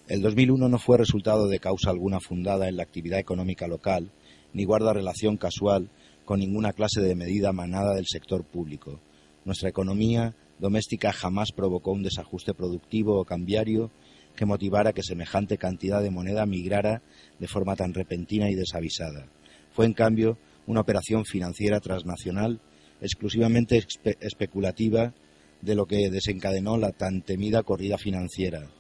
El 0.08 0.22
2001 0.22 0.68
no 0.68 0.78
fue 0.78 0.98
resultado 0.98 1.48
de 1.48 1.58
causa 1.58 1.90
alguna 1.90 2.20
fundada 2.20 2.68
en 2.68 2.76
la 2.76 2.84
actividad 2.84 3.18
económica 3.18 3.66
local, 3.66 4.12
ni 4.52 4.62
guarda 4.62 4.92
relación 4.92 5.36
casual 5.36 5.90
con 6.24 6.38
ninguna 6.38 6.72
clase 6.72 7.00
de 7.00 7.16
medida 7.16 7.52
manada 7.52 7.92
del 7.92 8.06
sector 8.06 8.44
público. 8.44 9.00
Nuestra 9.44 9.68
economía 9.68 10.36
doméstica 10.60 11.12
jamás 11.12 11.50
provocó 11.50 11.90
un 11.90 12.04
desajuste 12.04 12.54
productivo 12.54 13.18
o 13.18 13.24
cambiario 13.24 13.90
que 14.36 14.46
motivara 14.46 14.92
que 14.92 15.02
semejante 15.02 15.58
cantidad 15.58 16.00
de 16.00 16.12
moneda 16.12 16.46
migrara 16.46 17.02
de 17.40 17.48
forma 17.48 17.74
tan 17.74 17.92
repentina 17.92 18.48
y 18.48 18.54
desavisada. 18.54 19.26
Fue, 19.72 19.86
en 19.86 19.92
cambio, 19.92 20.38
una 20.68 20.82
operación 20.82 21.24
financiera 21.24 21.80
transnacional 21.80 22.60
exclusivamente 23.00 23.84
especulativa 24.20 25.14
de 25.62 25.74
lo 25.74 25.86
que 25.86 26.10
desencadenó 26.10 26.76
la 26.76 26.92
tan 26.92 27.22
temida 27.22 27.64
corrida 27.64 27.98
financiera, 27.98 28.70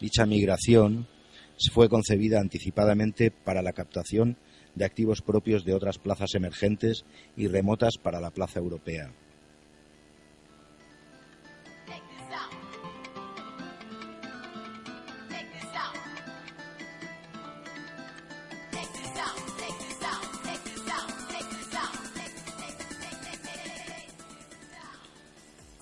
Dicha 0.00 0.26
migración 0.26 1.06
fue 1.72 1.88
concebida 1.88 2.40
anticipadamente 2.40 3.30
para 3.30 3.62
la 3.62 3.72
captación 3.72 4.36
de 4.74 4.84
activos 4.84 5.22
propios 5.22 5.64
de 5.64 5.74
otras 5.74 5.98
plazas 5.98 6.34
emergentes 6.34 7.04
y 7.36 7.48
remotas 7.48 7.94
para 8.02 8.20
la 8.20 8.30
plaza 8.30 8.60
europea. 8.60 9.12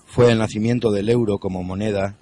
Fue 0.05 0.31
el 0.31 0.37
nacimiento 0.37 0.93
del 0.93 1.09
euro 1.09 1.39
como 1.39 1.61
moneda 1.61 2.15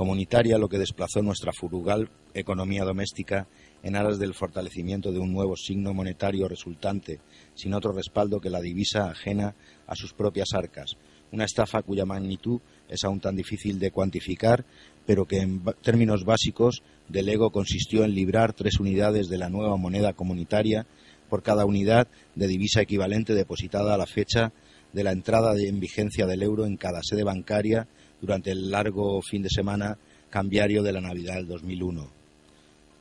comunitaria, 0.00 0.56
lo 0.56 0.70
que 0.70 0.78
desplazó 0.78 1.20
nuestra 1.20 1.52
frugal 1.52 2.08
economía 2.32 2.84
doméstica 2.84 3.46
en 3.82 3.96
aras 3.96 4.18
del 4.18 4.32
fortalecimiento 4.32 5.12
de 5.12 5.18
un 5.18 5.30
nuevo 5.30 5.56
signo 5.56 5.92
monetario 5.92 6.48
resultante, 6.48 7.20
sin 7.54 7.74
otro 7.74 7.92
respaldo 7.92 8.40
que 8.40 8.48
la 8.48 8.62
divisa 8.62 9.10
ajena 9.10 9.54
a 9.86 9.94
sus 9.94 10.14
propias 10.14 10.54
arcas, 10.54 10.96
una 11.32 11.44
estafa 11.44 11.82
cuya 11.82 12.06
magnitud 12.06 12.62
es 12.88 13.04
aún 13.04 13.20
tan 13.20 13.36
difícil 13.36 13.78
de 13.78 13.90
cuantificar, 13.90 14.64
pero 15.04 15.26
que 15.26 15.40
en 15.40 15.62
términos 15.82 16.24
básicos 16.24 16.82
del 17.10 17.28
ego 17.28 17.50
consistió 17.50 18.02
en 18.02 18.14
librar 18.14 18.54
tres 18.54 18.80
unidades 18.80 19.28
de 19.28 19.36
la 19.36 19.50
nueva 19.50 19.76
moneda 19.76 20.14
comunitaria 20.14 20.86
por 21.28 21.42
cada 21.42 21.66
unidad 21.66 22.08
de 22.34 22.46
divisa 22.46 22.80
equivalente 22.80 23.34
depositada 23.34 23.92
a 23.92 23.98
la 23.98 24.06
fecha 24.06 24.50
de 24.94 25.04
la 25.04 25.12
entrada 25.12 25.52
en 25.58 25.78
vigencia 25.78 26.24
del 26.24 26.42
euro 26.42 26.64
en 26.64 26.78
cada 26.78 27.00
sede 27.02 27.22
bancaria 27.22 27.86
durante 28.20 28.50
el 28.50 28.70
largo 28.70 29.20
fin 29.22 29.42
de 29.42 29.50
semana 29.50 29.98
cambiario 30.30 30.82
de 30.82 30.92
la 30.92 31.00
Navidad 31.00 31.34
del 31.34 31.48
2001. 31.48 32.20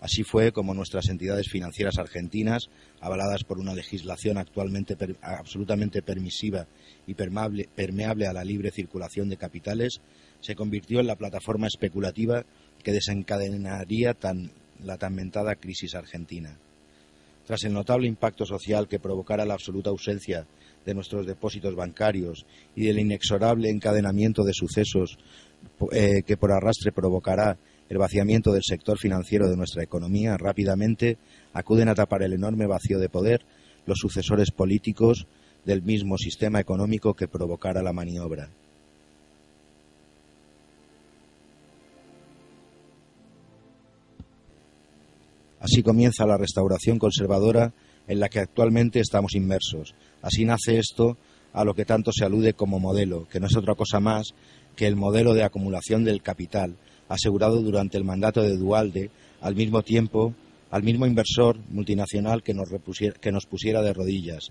Así 0.01 0.23
fue 0.23 0.53
como 0.53 0.73
nuestras 0.73 1.09
entidades 1.09 1.49
financieras 1.49 1.97
argentinas, 1.97 2.69
avaladas 3.01 3.43
por 3.43 3.59
una 3.59 3.73
legislación 3.73 4.37
actualmente 4.37 4.95
absolutamente 5.21 6.01
permisiva 6.01 6.67
y 7.05 7.15
permeable, 7.15 8.27
a 8.27 8.33
la 8.33 8.45
libre 8.45 8.71
circulación 8.71 9.27
de 9.27 9.37
capitales, 9.37 9.99
se 10.39 10.55
convirtió 10.55 11.01
en 11.01 11.07
la 11.07 11.17
plataforma 11.17 11.67
especulativa 11.67 12.45
que 12.81 12.93
desencadenaría 12.93 14.15
la 14.83 14.97
tan 14.97 15.15
mentada 15.15 15.55
crisis 15.55 15.95
argentina. 15.95 16.57
Tras 17.45 17.65
el 17.65 17.73
notable 17.73 18.07
impacto 18.07 18.45
social 18.45 18.87
que 18.87 18.99
provocara 18.99 19.45
la 19.45 19.55
absoluta 19.55 19.89
ausencia 19.89 20.45
de 20.89 20.95
nuestros 20.95 21.27
depósitos 21.27 21.75
bancarios 21.75 22.45
y 22.75 22.85
del 22.85 22.99
inexorable 22.99 23.69
encadenamiento 23.69 24.43
de 24.43 24.53
sucesos 24.53 25.19
eh, 25.91 26.23
que 26.25 26.35
por 26.35 26.51
arrastre 26.51 26.91
provocará 26.91 27.57
el 27.89 27.97
vaciamiento 27.97 28.51
del 28.51 28.63
sector 28.63 28.97
financiero 28.97 29.47
de 29.49 29.55
nuestra 29.55 29.83
economía, 29.83 30.35
rápidamente 30.37 31.17
acuden 31.53 31.89
a 31.89 31.95
tapar 31.95 32.23
el 32.23 32.33
enorme 32.33 32.65
vacío 32.65 32.97
de 32.99 33.09
poder 33.09 33.45
los 33.85 33.99
sucesores 33.99 34.51
políticos 34.51 35.27
del 35.63 35.83
mismo 35.83 36.17
sistema 36.17 36.59
económico 36.59 37.13
que 37.13 37.27
provocara 37.27 37.83
la 37.83 37.93
maniobra. 37.93 38.49
Así 45.59 45.83
comienza 45.83 46.25
la 46.25 46.37
restauración 46.37 46.97
conservadora 46.97 47.73
en 48.09 48.19
la 48.19 48.27
que 48.27 48.39
actualmente 48.39 48.99
estamos 48.99 49.35
inmersos, 49.35 49.95
Así 50.21 50.43
nace 50.43 50.79
esto 50.79 51.17
a 51.53 51.63
lo 51.63 51.73
que 51.73 51.85
tanto 51.85 52.11
se 52.11 52.25
alude 52.25 52.53
como 52.53 52.79
modelo, 52.79 53.25
que 53.29 53.39
no 53.39 53.47
es 53.47 53.55
otra 53.55 53.75
cosa 53.75 54.01
más 54.01 54.33
que 54.75 54.85
el 54.85 54.97
modelo 54.97 55.33
de 55.33 55.43
acumulación 55.43 56.03
del 56.03 56.21
capital, 56.21 56.75
asegurado 57.07 57.61
durante 57.61 57.97
el 57.97 58.03
mandato 58.03 58.41
de 58.41 58.57
Dualde, 58.57 59.11
al 59.39 59.55
mismo 59.55 59.81
tiempo 59.81 60.33
al 60.71 60.83
mismo 60.83 61.05
inversor 61.05 61.57
multinacional 61.71 62.43
que 62.43 62.53
nos, 62.53 62.69
que 63.19 63.31
nos 63.31 63.45
pusiera 63.45 63.81
de 63.81 63.93
rodillas, 63.93 64.49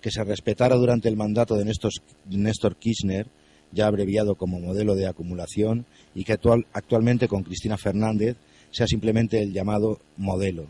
que 0.00 0.10
se 0.10 0.22
respetara 0.22 0.76
durante 0.76 1.08
el 1.08 1.16
mandato 1.16 1.56
de 1.56 1.64
Néstor, 1.64 2.76
Kirchner 2.76 3.26
ya 3.72 3.86
abreviado 3.86 4.34
como 4.34 4.60
modelo 4.60 4.94
de 4.94 5.06
acumulación, 5.06 5.84
y 6.14 6.24
que 6.24 6.32
actual, 6.32 6.66
actualmente 6.72 7.28
con 7.28 7.42
Cristina 7.42 7.76
Fernández 7.76 8.36
sea 8.70 8.86
simplemente 8.86 9.42
el 9.42 9.52
llamado 9.52 10.00
modelo, 10.16 10.66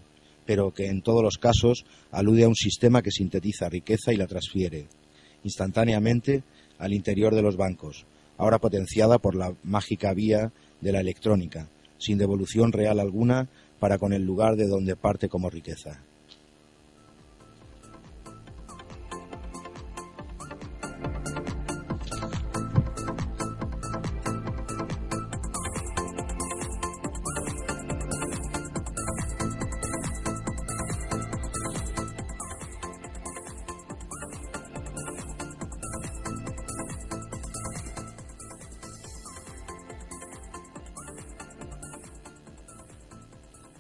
pero 0.49 0.73
que 0.73 0.87
en 0.87 1.03
todos 1.03 1.23
los 1.23 1.37
casos 1.37 1.85
alude 2.11 2.45
a 2.45 2.49
un 2.49 2.55
sistema 2.55 3.03
que 3.03 3.11
sintetiza 3.11 3.69
riqueza 3.69 4.15
y 4.15 4.17
la 4.17 4.27
transfiere 4.27 4.87
instantáneamente 5.45 6.43
al 6.79 6.95
interior 6.95 7.35
de 7.35 7.43
los 7.43 7.59
bancos, 7.59 8.07
ahora 8.39 8.59
potenciada 8.59 9.19
por 9.19 9.35
la 9.35 9.55
mágica 9.63 10.15
vía 10.15 10.51
de 10.81 10.93
la 10.93 11.01
electrónica, 11.01 11.69
sin 11.99 12.17
devolución 12.17 12.73
real 12.73 12.99
alguna 12.99 13.51
para 13.79 13.99
con 13.99 14.15
el 14.15 14.23
lugar 14.23 14.57
de 14.57 14.69
donde 14.69 14.97
parte 14.97 15.29
como 15.29 15.51
riqueza. 15.51 16.03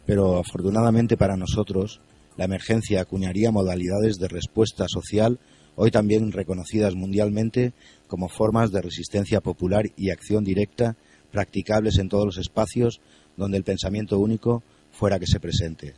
Pero 0.08 0.38
afortunadamente 0.38 1.18
para 1.18 1.36
nosotros, 1.36 2.00
la 2.38 2.46
emergencia 2.46 3.02
acuñaría 3.02 3.50
modalidades 3.50 4.16
de 4.16 4.28
respuesta 4.28 4.86
social 4.88 5.38
hoy 5.76 5.90
también 5.90 6.32
reconocidas 6.32 6.94
mundialmente 6.94 7.74
como 8.06 8.30
formas 8.30 8.72
de 8.72 8.80
resistencia 8.80 9.42
popular 9.42 9.90
y 9.98 10.08
acción 10.08 10.44
directa 10.44 10.96
practicables 11.30 11.98
en 11.98 12.08
todos 12.08 12.24
los 12.24 12.38
espacios 12.38 13.02
donde 13.36 13.58
el 13.58 13.64
pensamiento 13.64 14.18
único 14.18 14.62
fuera 14.92 15.18
que 15.18 15.26
se 15.26 15.40
presente. 15.40 15.92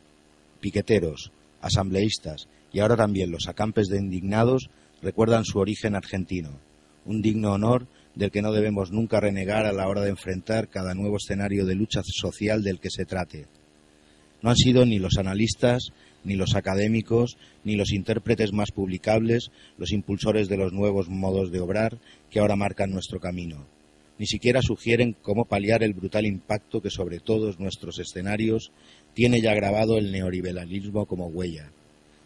Piqueteros, 0.59 1.31
asambleístas 1.61 2.49
y 2.73 2.81
ahora 2.81 2.97
también 2.97 3.31
los 3.31 3.47
acampes 3.47 3.87
de 3.87 3.99
indignados 3.99 4.69
recuerdan 5.01 5.45
su 5.45 5.57
origen 5.59 5.95
argentino, 5.95 6.49
un 7.05 7.21
digno 7.21 7.53
honor 7.53 7.87
del 8.15 8.29
que 8.29 8.41
no 8.41 8.51
debemos 8.51 8.91
nunca 8.91 9.21
renegar 9.21 9.65
a 9.65 9.71
la 9.71 9.87
hora 9.87 10.01
de 10.01 10.09
enfrentar 10.09 10.67
cada 10.67 10.95
nuevo 10.95 11.15
escenario 11.15 11.65
de 11.65 11.75
lucha 11.75 12.01
social 12.03 12.61
del 12.61 12.81
que 12.81 12.89
se 12.89 13.05
trate. 13.05 13.47
No 14.41 14.49
han 14.49 14.55
sido 14.55 14.85
ni 14.85 14.99
los 14.99 15.17
analistas, 15.17 15.91
ni 16.23 16.35
los 16.35 16.55
académicos, 16.55 17.37
ni 17.63 17.75
los 17.75 17.91
intérpretes 17.91 18.53
más 18.53 18.71
publicables 18.71 19.51
los 19.77 19.91
impulsores 19.91 20.47
de 20.49 20.57
los 20.57 20.73
nuevos 20.73 21.09
modos 21.09 21.51
de 21.51 21.59
obrar 21.59 21.97
que 22.29 22.39
ahora 22.39 22.55
marcan 22.55 22.91
nuestro 22.91 23.19
camino. 23.19 23.65
Ni 24.17 24.27
siquiera 24.27 24.61
sugieren 24.61 25.15
cómo 25.21 25.45
paliar 25.45 25.83
el 25.83 25.93
brutal 25.93 26.25
impacto 26.25 26.81
que 26.81 26.91
sobre 26.91 27.19
todos 27.19 27.59
nuestros 27.59 27.97
escenarios 27.97 28.71
tiene 29.15 29.41
ya 29.41 29.53
grabado 29.55 29.97
el 29.97 30.11
neoliberalismo 30.11 31.07
como 31.07 31.27
huella. 31.27 31.71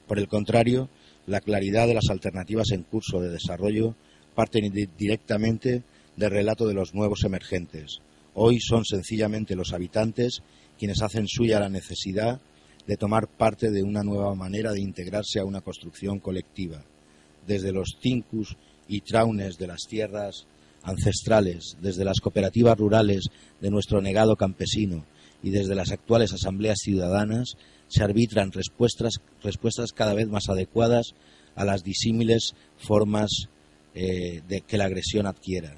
Por 0.08 0.19
el 0.19 0.28
contrario, 0.28 0.89
la 1.25 1.39
claridad 1.39 1.88
de 1.88 1.93
las 1.93 2.10
alternativas 2.10 2.71
en 2.71 2.84
curso 2.84 3.21
de 3.21 3.30
desarrollo 3.30 3.95
parte 4.36 4.60
directamente 4.97 5.84
del 6.17 6.32
relato 6.32 6.67
de 6.67 6.73
los 6.73 6.93
nuevos 6.93 7.23
emergentes. 7.23 7.99
Hoy 8.34 8.60
son 8.60 8.84
sencillamente 8.84 9.56
los 9.56 9.71
habitantes 9.71 10.43
quienes 10.77 11.01
hacen 11.01 11.27
suya 11.27 11.59
la 11.59 11.69
necesidad 11.69 12.39
de 12.88 12.97
tomar 12.97 13.27
parte 13.27 13.71
de 13.71 13.83
una 13.83 14.03
nueva 14.03 14.35
manera 14.35 14.71
de 14.71 14.81
integrarse 14.81 15.39
a 15.39 15.45
una 15.45 15.61
construcción 15.61 16.19
colectiva, 16.19 16.83
desde 17.47 17.71
los 17.71 17.97
tincus 17.99 18.55
y 18.88 19.01
traunes 19.01 19.57
de 19.57 19.67
las 19.67 19.81
tierras 19.89 20.45
ancestrales, 20.83 21.77
desde 21.81 22.05
las 22.05 22.19
cooperativas 22.19 22.77
rurales 22.77 23.25
de 23.59 23.71
nuestro 23.71 24.01
negado 24.01 24.35
campesino 24.35 25.03
y 25.41 25.49
desde 25.49 25.75
las 25.75 25.91
actuales 25.91 26.33
asambleas 26.33 26.77
ciudadanas, 26.81 27.55
se 27.88 28.03
arbitran 28.03 28.51
respuestas, 28.51 29.15
respuestas 29.43 29.91
cada 29.91 30.13
vez 30.13 30.27
más 30.27 30.49
adecuadas 30.49 31.13
a 31.55 31.65
las 31.65 31.83
disímiles 31.83 32.53
formas 32.77 33.47
eh, 33.93 34.41
de 34.47 34.61
que 34.61 34.77
la 34.77 34.85
agresión 34.85 35.25
adquiera. 35.25 35.77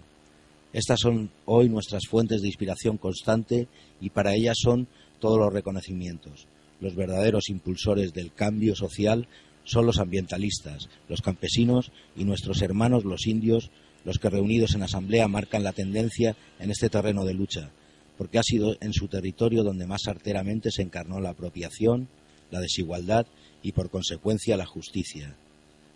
Estas 0.73 0.99
son 0.99 1.31
hoy 1.45 1.69
nuestras 1.69 2.03
fuentes 2.07 2.41
de 2.41 2.47
inspiración 2.47 2.97
constante 2.97 3.67
y 4.01 4.09
para 4.09 4.35
ellas 4.35 4.57
son 4.61 4.87
todos 5.19 5.39
los 5.39 5.53
reconocimientos. 5.53 6.47
Los 6.79 6.95
verdaderos 6.95 7.49
impulsores 7.49 8.13
del 8.13 8.33
cambio 8.33 8.75
social 8.75 9.27
son 9.63 9.85
los 9.85 9.99
ambientalistas, 9.99 10.89
los 11.09 11.21
campesinos 11.21 11.91
y 12.15 12.23
nuestros 12.23 12.61
hermanos 12.61 13.03
los 13.03 13.27
indios, 13.27 13.71
los 14.05 14.19
que 14.19 14.29
reunidos 14.29 14.75
en 14.75 14.83
asamblea 14.83 15.27
marcan 15.27 15.63
la 15.63 15.73
tendencia 15.73 16.35
en 16.59 16.71
este 16.71 16.89
terreno 16.89 17.25
de 17.25 17.33
lucha, 17.33 17.71
porque 18.17 18.39
ha 18.39 18.43
sido 18.43 18.77
en 18.79 18.93
su 18.93 19.07
territorio 19.07 19.63
donde 19.63 19.87
más 19.87 20.07
arteramente 20.07 20.71
se 20.71 20.83
encarnó 20.83 21.19
la 21.19 21.31
apropiación, 21.31 22.07
la 22.51 22.61
desigualdad 22.61 23.25
y 23.61 23.71
por 23.73 23.89
consecuencia 23.89 24.55
la 24.55 24.65
justicia. 24.65 25.35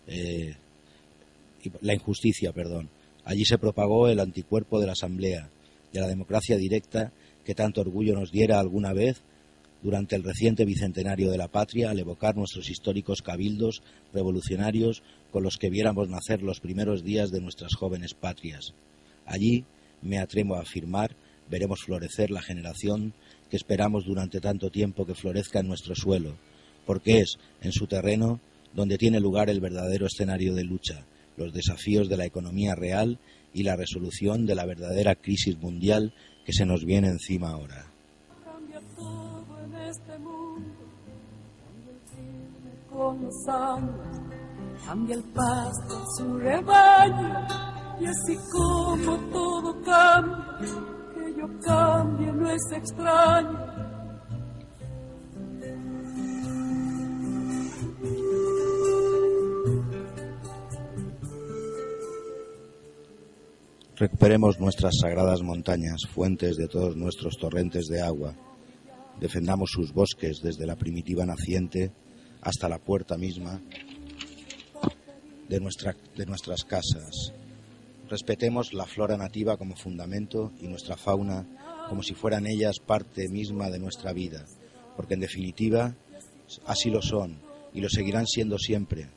Eh, 0.06 0.54
la 1.80 1.94
injusticia, 1.94 2.52
perdón. 2.52 2.90
Allí 3.24 3.44
se 3.44 3.58
propagó 3.58 4.08
el 4.08 4.20
anticuerpo 4.20 4.80
de 4.80 4.86
la 4.86 4.92
asamblea, 4.92 5.50
de 5.92 6.00
la 6.00 6.08
democracia 6.08 6.56
directa 6.56 7.12
que 7.44 7.54
tanto 7.54 7.80
orgullo 7.80 8.14
nos 8.14 8.32
diera 8.32 8.58
alguna 8.58 8.92
vez 8.92 9.22
durante 9.82 10.14
el 10.14 10.22
reciente 10.22 10.64
bicentenario 10.64 11.30
de 11.30 11.38
la 11.38 11.48
patria 11.48 11.90
al 11.90 11.98
evocar 11.98 12.36
nuestros 12.36 12.70
históricos 12.70 13.20
cabildos 13.20 13.82
revolucionarios 14.12 15.02
con 15.30 15.42
los 15.42 15.56
que 15.56 15.70
viéramos 15.70 16.08
nacer 16.08 16.42
los 16.42 16.60
primeros 16.60 17.02
días 17.02 17.30
de 17.30 17.40
nuestras 17.40 17.74
jóvenes 17.74 18.14
patrias. 18.14 18.74
Allí, 19.26 19.64
me 20.02 20.18
atrevo 20.18 20.56
a 20.56 20.60
afirmar, 20.60 21.16
veremos 21.50 21.80
florecer 21.84 22.30
la 22.30 22.42
generación 22.42 23.12
que 23.50 23.56
esperamos 23.56 24.04
durante 24.04 24.40
tanto 24.40 24.70
tiempo 24.70 25.04
que 25.04 25.14
florezca 25.14 25.60
en 25.60 25.68
nuestro 25.68 25.94
suelo, 25.94 26.36
porque 26.86 27.20
es 27.20 27.38
en 27.60 27.72
su 27.72 27.86
terreno 27.86 28.40
donde 28.74 28.98
tiene 28.98 29.20
lugar 29.20 29.50
el 29.50 29.60
verdadero 29.60 30.06
escenario 30.06 30.54
de 30.54 30.64
lucha, 30.64 31.04
los 31.42 31.52
desafíos 31.52 32.08
de 32.08 32.16
la 32.16 32.24
economía 32.24 32.74
real 32.74 33.18
y 33.52 33.62
la 33.62 33.76
resolución 33.76 34.46
de 34.46 34.54
la 34.54 34.64
verdadera 34.64 35.14
crisis 35.14 35.58
mundial 35.58 36.14
que 36.44 36.52
se 36.52 36.64
nos 36.64 36.84
viene 36.84 37.08
encima 37.08 37.50
ahora. 37.50 37.86
Cambia 38.44 38.80
todo 38.96 39.58
en 39.64 39.74
este 39.88 40.18
mundo, 40.18 40.84
cambia 41.64 41.92
el 41.92 42.00
cine 42.08 42.72
con 42.90 43.22
los 43.22 43.34
cambia 44.86 45.14
el 45.16 45.22
pasto 45.22 46.04
su 46.16 46.38
rebaño, 46.38 47.46
y 48.00 48.06
así 48.06 48.36
como 48.50 49.16
todo 49.30 49.82
cambia, 49.82 50.66
que 51.14 51.34
yo 51.38 51.60
cambie 51.60 52.32
no 52.32 52.50
es 52.50 52.72
extraño. 52.72 53.81
Recuperemos 64.02 64.58
nuestras 64.58 64.94
sagradas 65.00 65.42
montañas, 65.42 66.08
fuentes 66.12 66.56
de 66.56 66.66
todos 66.66 66.96
nuestros 66.96 67.36
torrentes 67.38 67.86
de 67.86 68.00
agua. 68.00 68.34
Defendamos 69.20 69.70
sus 69.70 69.92
bosques 69.92 70.40
desde 70.42 70.66
la 70.66 70.74
primitiva 70.74 71.24
naciente 71.24 71.92
hasta 72.40 72.68
la 72.68 72.80
puerta 72.80 73.16
misma 73.16 73.62
de, 75.48 75.60
de 76.16 76.26
nuestras 76.26 76.64
casas. 76.64 77.32
Respetemos 78.10 78.72
la 78.72 78.86
flora 78.86 79.16
nativa 79.16 79.56
como 79.56 79.76
fundamento 79.76 80.50
y 80.60 80.66
nuestra 80.66 80.96
fauna 80.96 81.46
como 81.88 82.02
si 82.02 82.14
fueran 82.14 82.48
ellas 82.48 82.80
parte 82.84 83.28
misma 83.28 83.70
de 83.70 83.78
nuestra 83.78 84.12
vida, 84.12 84.46
porque 84.96 85.14
en 85.14 85.20
definitiva 85.20 85.94
así 86.66 86.90
lo 86.90 87.02
son 87.02 87.38
y 87.72 87.80
lo 87.80 87.88
seguirán 87.88 88.26
siendo 88.26 88.58
siempre. 88.58 89.10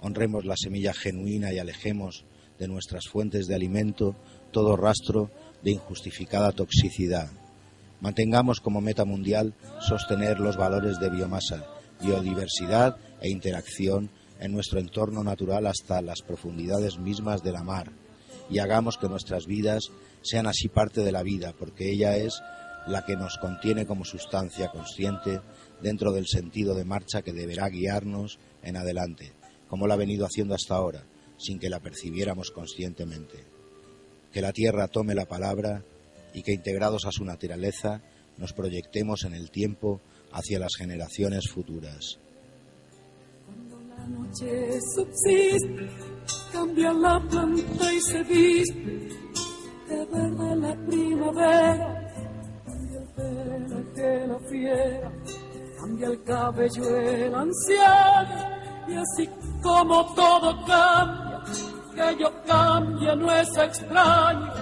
Honremos 0.00 0.46
la 0.46 0.56
semilla 0.56 0.94
genuina 0.94 1.52
y 1.52 1.58
alejemos 1.58 2.24
de 2.58 2.68
nuestras 2.68 3.06
fuentes 3.08 3.46
de 3.46 3.54
alimento 3.54 4.16
todo 4.50 4.76
rastro 4.76 5.30
de 5.62 5.72
injustificada 5.72 6.52
toxicidad. 6.52 7.30
Mantengamos 8.00 8.60
como 8.60 8.80
meta 8.80 9.04
mundial 9.04 9.54
sostener 9.80 10.40
los 10.40 10.56
valores 10.56 10.98
de 10.98 11.10
biomasa, 11.10 11.64
biodiversidad 12.00 12.96
e 13.20 13.30
interacción 13.30 14.10
en 14.40 14.52
nuestro 14.52 14.80
entorno 14.80 15.22
natural 15.22 15.66
hasta 15.66 16.02
las 16.02 16.20
profundidades 16.22 16.98
mismas 16.98 17.42
de 17.42 17.52
la 17.52 17.62
mar 17.62 17.92
y 18.50 18.58
hagamos 18.58 18.98
que 18.98 19.08
nuestras 19.08 19.46
vidas 19.46 19.84
sean 20.22 20.46
así 20.46 20.68
parte 20.68 21.02
de 21.02 21.12
la 21.12 21.22
vida, 21.22 21.54
porque 21.58 21.90
ella 21.90 22.16
es 22.16 22.42
la 22.86 23.04
que 23.04 23.16
nos 23.16 23.38
contiene 23.38 23.86
como 23.86 24.04
sustancia 24.04 24.68
consciente 24.68 25.40
dentro 25.80 26.12
del 26.12 26.26
sentido 26.26 26.74
de 26.74 26.84
marcha 26.84 27.22
que 27.22 27.32
deberá 27.32 27.68
guiarnos 27.68 28.38
en 28.62 28.76
adelante, 28.76 29.32
como 29.68 29.86
lo 29.86 29.94
ha 29.94 29.96
venido 29.96 30.26
haciendo 30.26 30.54
hasta 30.54 30.74
ahora, 30.74 31.04
sin 31.38 31.58
que 31.58 31.70
la 31.70 31.80
percibiéramos 31.80 32.50
conscientemente. 32.50 33.44
Que 34.32 34.40
la 34.40 34.52
Tierra 34.52 34.88
tome 34.88 35.14
la 35.14 35.26
palabra 35.26 35.84
y 36.34 36.42
que 36.42 36.52
integrados 36.52 37.04
a 37.04 37.12
su 37.12 37.24
naturaleza 37.24 38.00
nos 38.38 38.52
proyectemos 38.52 39.24
en 39.24 39.34
el 39.34 39.50
tiempo 39.50 40.00
hacia 40.32 40.58
las 40.58 40.74
generaciones 40.76 41.48
futuras. 41.50 42.18
Cuando 43.46 43.80
la 43.82 44.06
noche 44.08 44.80
subsiste, 44.94 45.88
cambia 46.52 46.92
la 46.92 47.20
planta 47.20 47.92
y 47.92 48.00
se 48.00 48.22
viste, 48.22 49.08
verde 49.88 50.56
la 50.56 50.86
primavera, 50.86 52.14
cambia 52.64 52.98
el 52.98 53.08
pelaje 53.14 54.26
la 54.26 54.38
fiera, 54.48 55.12
cambia 55.78 56.06
el 56.08 56.22
cabello 56.22 56.96
el 56.96 57.34
anciano, 57.34 58.62
y 58.88 58.94
así 58.94 59.28
como 59.62 60.04
todo 60.14 60.64
cambia, 60.66 61.40
que 61.94 62.18
yo 62.20 62.30
cambie 62.46 63.16
no 63.16 63.32
es 63.32 63.56
extraño. 63.56 64.52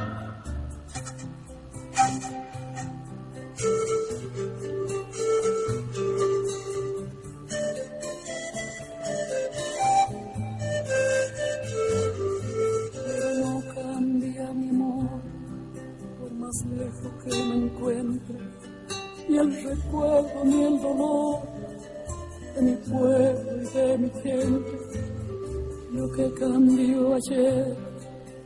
Pero 12.94 13.34
no 13.44 13.62
cambia 13.74 14.52
mi 14.52 14.68
amor, 14.68 15.20
por 16.18 16.32
más 16.32 16.64
lejos 16.66 17.12
que 17.24 17.44
me 17.44 17.54
encuentre, 17.66 18.38
ni 19.28 19.38
el 19.38 19.64
recuerdo 19.64 20.44
ni 20.44 20.62
el 20.62 20.80
dolor 20.80 21.40
de 22.54 22.62
mi 22.62 22.76
pueblo 22.76 23.62
y 23.62 23.66
de 23.74 23.98
mi 23.98 24.10
gente. 24.22 24.89
Lo 25.92 26.08
que 26.12 26.32
cambió 26.34 27.14
ayer 27.14 27.76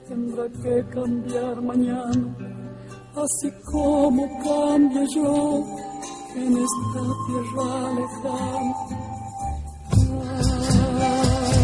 tendrá 0.08 0.48
que 0.62 0.82
cambiar 0.94 1.60
mañana, 1.60 2.34
así 3.14 3.50
como 3.70 4.26
cambio 4.42 5.04
yo 5.14 5.62
en 6.36 6.56
esta 6.56 7.02
tierra 7.26 7.92
lejana. 7.98 8.74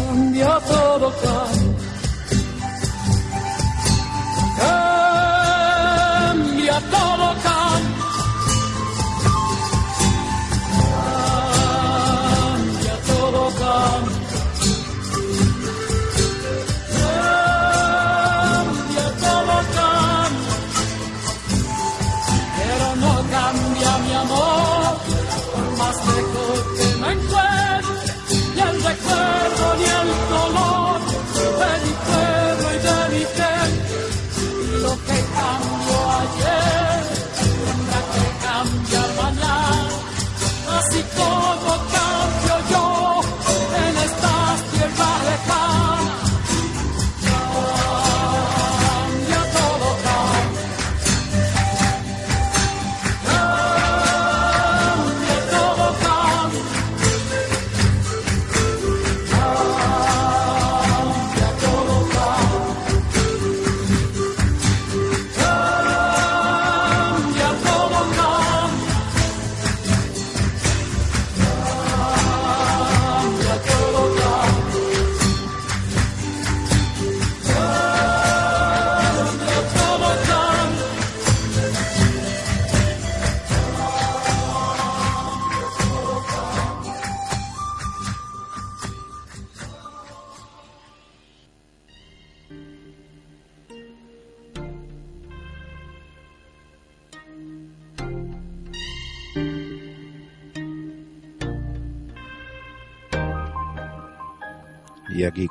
Cambia 0.07 0.53
todo, 0.67 1.07
cambia. 1.23 1.77
Cambia 6.61 6.77
todo, 6.91 7.20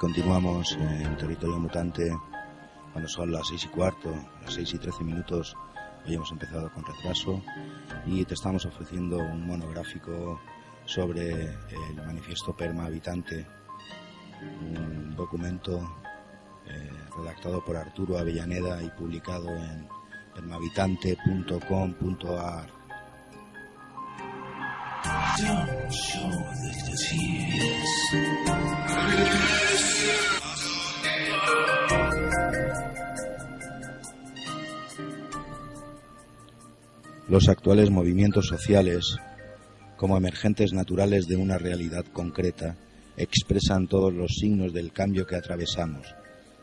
continuamos 0.00 0.76
en 0.80 1.16
Territorio 1.18 1.58
Mutante, 1.58 2.10
cuando 2.92 3.06
son 3.06 3.30
las 3.30 3.46
seis 3.48 3.66
y 3.66 3.68
cuarto, 3.68 4.10
las 4.42 4.54
seis 4.54 4.72
y 4.72 4.78
trece 4.78 5.04
minutos. 5.04 5.54
Hoy 6.06 6.14
hemos 6.14 6.32
empezado 6.32 6.72
con 6.72 6.86
retraso 6.86 7.42
y 8.06 8.24
te 8.24 8.32
estamos 8.32 8.64
ofreciendo 8.64 9.18
un 9.18 9.46
monográfico 9.46 10.40
sobre 10.86 11.42
el 11.42 11.96
manifiesto 12.06 12.56
Perma 12.56 12.86
Habitante, 12.86 13.46
un 14.40 15.14
documento 15.14 15.78
eh, 16.66 16.90
redactado 17.18 17.62
por 17.62 17.76
Arturo 17.76 18.16
Avellaneda 18.16 18.82
y 18.82 18.88
publicado 18.88 19.50
en 19.50 19.86
permahabitante.com.ar. 20.34 22.79
Los 37.28 37.48
actuales 37.48 37.90
movimientos 37.90 38.46
sociales, 38.48 39.16
como 39.96 40.16
emergentes 40.16 40.72
naturales 40.72 41.26
de 41.28 41.36
una 41.36 41.58
realidad 41.58 42.04
concreta, 42.12 42.76
expresan 43.16 43.86
todos 43.86 44.12
los 44.12 44.32
signos 44.34 44.72
del 44.72 44.92
cambio 44.92 45.26
que 45.26 45.36
atravesamos, 45.36 46.14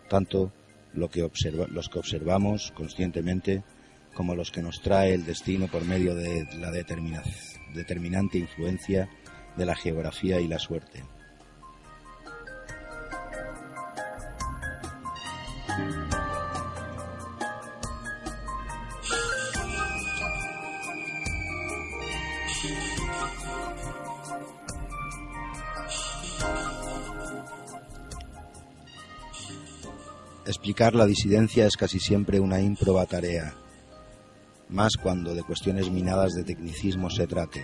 tanto 0.09 0.51
lo 0.93 1.09
que 1.09 1.23
observa- 1.23 1.67
los 1.67 1.87
que 1.89 1.99
observamos 1.99 2.71
conscientemente 2.75 3.63
como 4.13 4.35
los 4.35 4.51
que 4.51 4.61
nos 4.63 4.81
trae 4.81 5.13
el 5.13 5.25
destino 5.25 5.67
por 5.67 5.85
medio 5.85 6.15
de 6.15 6.47
la 6.59 6.71
determina- 6.71 7.23
determinante 7.73 8.37
influencia 8.37 9.09
de 9.55 9.65
la 9.65 9.75
geografía 9.75 10.39
y 10.39 10.47
la 10.47 10.59
suerte. 10.59 11.03
Explicar 30.45 30.95
la 30.95 31.05
disidencia 31.05 31.65
es 31.65 31.75
casi 31.75 31.99
siempre 31.99 32.39
una 32.39 32.61
ímproba 32.61 33.05
tarea, 33.05 33.53
más 34.69 34.97
cuando 34.97 35.33
de 35.33 35.43
cuestiones 35.43 35.89
minadas 35.89 36.33
de 36.33 36.43
tecnicismo 36.43 37.09
se 37.09 37.27
trate. 37.27 37.63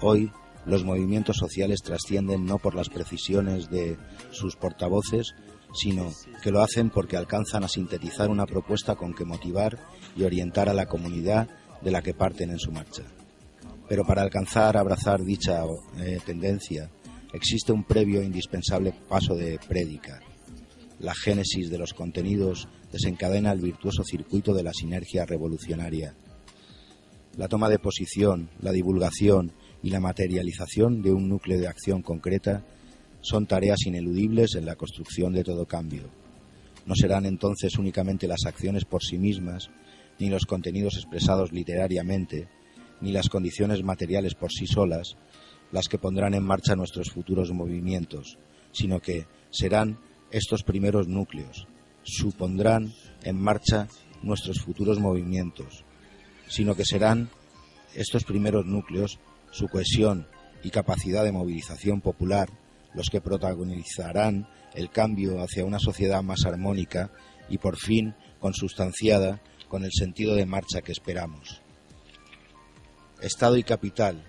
Hoy, 0.00 0.30
los 0.66 0.84
movimientos 0.84 1.36
sociales 1.36 1.80
trascienden 1.82 2.44
no 2.44 2.58
por 2.58 2.74
las 2.74 2.88
precisiones 2.88 3.70
de 3.70 3.96
sus 4.30 4.56
portavoces, 4.56 5.34
sino 5.74 6.12
que 6.42 6.50
lo 6.50 6.62
hacen 6.62 6.90
porque 6.90 7.16
alcanzan 7.16 7.64
a 7.64 7.68
sintetizar 7.68 8.28
una 8.30 8.46
propuesta 8.46 8.94
con 8.94 9.14
que 9.14 9.24
motivar 9.24 9.78
y 10.16 10.24
orientar 10.24 10.68
a 10.68 10.74
la 10.74 10.86
comunidad 10.86 11.48
de 11.82 11.90
la 11.90 12.02
que 12.02 12.14
parten 12.14 12.50
en 12.50 12.58
su 12.58 12.72
marcha. 12.72 13.02
Pero 13.88 14.04
para 14.04 14.22
alcanzar 14.22 14.76
a 14.76 14.80
abrazar 14.80 15.22
dicha 15.22 15.62
eh, 15.98 16.18
tendencia 16.24 16.90
existe 17.32 17.72
un 17.72 17.84
previo 17.84 18.20
e 18.20 18.24
indispensable 18.24 18.92
paso 19.08 19.34
de 19.34 19.58
prédica. 19.66 20.20
La 20.98 21.14
génesis 21.14 21.70
de 21.70 21.78
los 21.78 21.94
contenidos 21.94 22.68
desencadena 22.92 23.52
el 23.52 23.60
virtuoso 23.60 24.02
circuito 24.04 24.54
de 24.54 24.62
la 24.62 24.72
sinergia 24.72 25.26
revolucionaria. 25.26 26.14
La 27.36 27.48
toma 27.48 27.68
de 27.68 27.78
posición, 27.78 28.50
la 28.60 28.72
divulgación 28.72 29.52
y 29.82 29.90
la 29.90 30.00
materialización 30.00 31.02
de 31.02 31.12
un 31.12 31.28
núcleo 31.28 31.58
de 31.58 31.68
acción 31.68 32.02
concreta 32.02 32.64
son 33.20 33.46
tareas 33.46 33.86
ineludibles 33.86 34.54
en 34.54 34.66
la 34.66 34.76
construcción 34.76 35.32
de 35.32 35.44
todo 35.44 35.66
cambio. 35.66 36.10
No 36.86 36.94
serán 36.94 37.26
entonces 37.26 37.76
únicamente 37.78 38.26
las 38.26 38.46
acciones 38.46 38.84
por 38.84 39.02
sí 39.02 39.18
mismas, 39.18 39.70
ni 40.18 40.30
los 40.30 40.46
contenidos 40.46 40.96
expresados 40.96 41.52
literariamente, 41.52 42.48
ni 43.00 43.12
las 43.12 43.28
condiciones 43.28 43.84
materiales 43.84 44.34
por 44.34 44.50
sí 44.50 44.66
solas, 44.66 45.16
las 45.70 45.86
que 45.88 45.98
pondrán 45.98 46.34
en 46.34 46.42
marcha 46.42 46.74
nuestros 46.74 47.10
futuros 47.10 47.52
movimientos, 47.52 48.38
sino 48.72 49.00
que 49.00 49.26
serán 49.50 49.98
estos 50.30 50.62
primeros 50.62 51.08
núcleos, 51.08 51.66
supondrán 52.08 52.92
en 53.22 53.40
marcha 53.40 53.88
nuestros 54.22 54.60
futuros 54.60 54.98
movimientos, 54.98 55.84
sino 56.48 56.74
que 56.74 56.84
serán 56.84 57.30
estos 57.94 58.24
primeros 58.24 58.66
núcleos, 58.66 59.18
su 59.50 59.68
cohesión 59.68 60.26
y 60.62 60.70
capacidad 60.70 61.24
de 61.24 61.32
movilización 61.32 62.00
popular, 62.00 62.48
los 62.94 63.10
que 63.10 63.20
protagonizarán 63.20 64.48
el 64.74 64.90
cambio 64.90 65.40
hacia 65.42 65.64
una 65.64 65.78
sociedad 65.78 66.22
más 66.22 66.44
armónica 66.44 67.10
y 67.48 67.58
por 67.58 67.76
fin 67.76 68.14
consustanciada 68.40 69.40
con 69.68 69.84
el 69.84 69.90
sentido 69.92 70.34
de 70.34 70.46
marcha 70.46 70.82
que 70.82 70.92
esperamos. 70.92 71.62
Estado 73.20 73.56
y 73.56 73.62
capital, 73.62 74.24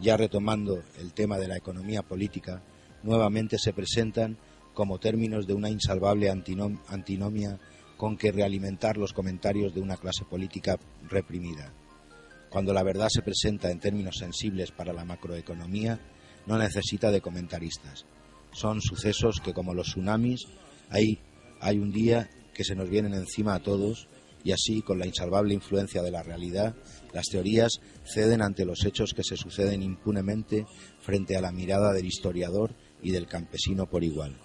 ya 0.00 0.16
retomando 0.16 0.82
el 0.98 1.12
tema 1.12 1.38
de 1.38 1.48
la 1.48 1.56
economía 1.56 2.02
política, 2.02 2.62
nuevamente 3.02 3.58
se 3.58 3.72
presentan 3.72 4.38
como 4.78 5.00
términos 5.00 5.48
de 5.48 5.54
una 5.54 5.70
insalvable 5.70 6.30
antinomia 6.30 7.58
con 7.96 8.16
que 8.16 8.30
realimentar 8.30 8.96
los 8.96 9.12
comentarios 9.12 9.74
de 9.74 9.80
una 9.80 9.96
clase 9.96 10.24
política 10.24 10.78
reprimida. 11.10 11.72
Cuando 12.48 12.72
la 12.72 12.84
verdad 12.84 13.08
se 13.10 13.22
presenta 13.22 13.72
en 13.72 13.80
términos 13.80 14.18
sensibles 14.18 14.70
para 14.70 14.92
la 14.92 15.04
macroeconomía, 15.04 15.98
no 16.46 16.58
necesita 16.58 17.10
de 17.10 17.20
comentaristas. 17.20 18.06
Son 18.52 18.80
sucesos 18.80 19.40
que, 19.40 19.52
como 19.52 19.74
los 19.74 19.88
tsunamis, 19.88 20.46
hay, 20.90 21.18
un 21.76 21.90
día 21.90 22.30
que 22.54 22.62
se 22.62 22.76
nos 22.76 22.88
vienen 22.88 23.14
encima 23.14 23.56
a 23.56 23.62
todos 23.64 24.06
y 24.44 24.52
así, 24.52 24.82
con 24.82 25.00
la 25.00 25.06
insalvable 25.06 25.54
influencia 25.54 26.02
de 26.02 26.12
la 26.12 26.22
realidad, 26.22 26.76
las 27.12 27.26
teorías 27.26 27.80
ceden 28.04 28.42
ante 28.42 28.64
los 28.64 28.84
hechos 28.84 29.12
que 29.12 29.24
se 29.24 29.36
suceden 29.36 29.82
impunemente 29.82 30.66
frente 31.00 31.36
a 31.36 31.40
la 31.40 31.50
mirada 31.50 31.92
del 31.92 32.06
historiador 32.06 32.76
y 33.02 33.10
del 33.10 33.26
campesino 33.26 33.86
por 33.86 34.04
igual. 34.04 34.38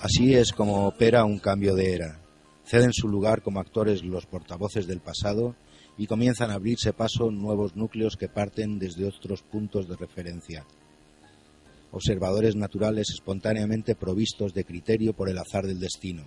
Así 0.00 0.34
es 0.34 0.52
como 0.52 0.86
opera 0.86 1.24
un 1.24 1.38
cambio 1.38 1.74
de 1.74 1.92
era. 1.92 2.20
Ceden 2.64 2.92
su 2.92 3.08
lugar 3.08 3.42
como 3.42 3.60
actores 3.60 4.02
los 4.02 4.26
portavoces 4.26 4.86
del 4.86 5.00
pasado 5.00 5.54
y 5.98 6.06
comienzan 6.06 6.50
a 6.50 6.54
abrirse 6.54 6.92
paso 6.92 7.30
nuevos 7.30 7.76
núcleos 7.76 8.16
que 8.16 8.28
parten 8.28 8.78
desde 8.78 9.06
otros 9.06 9.42
puntos 9.42 9.86
de 9.88 9.96
referencia. 9.96 10.66
Observadores 11.92 12.56
naturales 12.56 13.10
espontáneamente 13.10 13.94
provistos 13.94 14.54
de 14.54 14.64
criterio 14.64 15.12
por 15.12 15.28
el 15.28 15.38
azar 15.38 15.66
del 15.66 15.78
destino, 15.78 16.24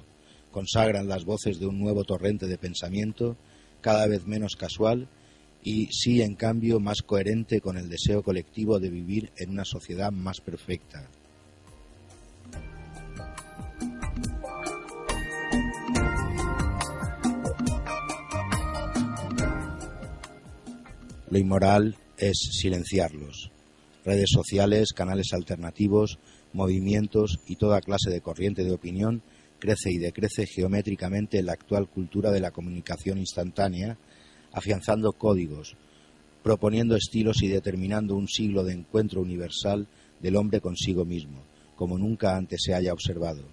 consagran 0.51 1.07
las 1.07 1.25
voces 1.25 1.59
de 1.59 1.65
un 1.65 1.79
nuevo 1.79 2.03
torrente 2.03 2.47
de 2.47 2.57
pensamiento, 2.57 3.35
cada 3.81 4.07
vez 4.07 4.25
menos 4.25 4.55
casual 4.55 5.09
y 5.63 5.87
sí, 5.87 6.21
en 6.21 6.35
cambio, 6.35 6.79
más 6.79 7.01
coherente 7.01 7.61
con 7.61 7.77
el 7.77 7.89
deseo 7.89 8.23
colectivo 8.23 8.79
de 8.79 8.89
vivir 8.89 9.31
en 9.37 9.49
una 9.51 9.65
sociedad 9.65 10.11
más 10.11 10.39
perfecta. 10.39 11.09
Lo 21.29 21.37
inmoral 21.37 21.95
es 22.17 22.37
silenciarlos. 22.59 23.51
Redes 24.03 24.29
sociales, 24.33 24.93
canales 24.93 25.27
alternativos, 25.33 26.17
movimientos 26.53 27.39
y 27.45 27.57
toda 27.57 27.81
clase 27.81 28.09
de 28.09 28.21
corriente 28.21 28.63
de 28.63 28.71
opinión 28.71 29.21
crece 29.59 29.91
y 29.91 29.97
decrece 29.97 30.47
geométricamente 30.47 31.43
la 31.43 31.51
actual 31.51 31.87
cultura 31.87 32.31
de 32.31 32.39
la 32.39 32.51
comunicación 32.51 33.19
instantánea, 33.19 33.97
afianzando 34.53 35.13
códigos, 35.13 35.75
proponiendo 36.43 36.95
estilos 36.95 37.41
y 37.41 37.47
determinando 37.47 38.15
un 38.15 38.27
siglo 38.27 38.63
de 38.63 38.73
encuentro 38.73 39.21
universal 39.21 39.87
del 40.21 40.35
hombre 40.35 40.61
consigo 40.61 41.05
mismo, 41.05 41.43
como 41.75 41.97
nunca 41.97 42.35
antes 42.35 42.61
se 42.63 42.73
haya 42.73 42.93
observado. 42.93 43.43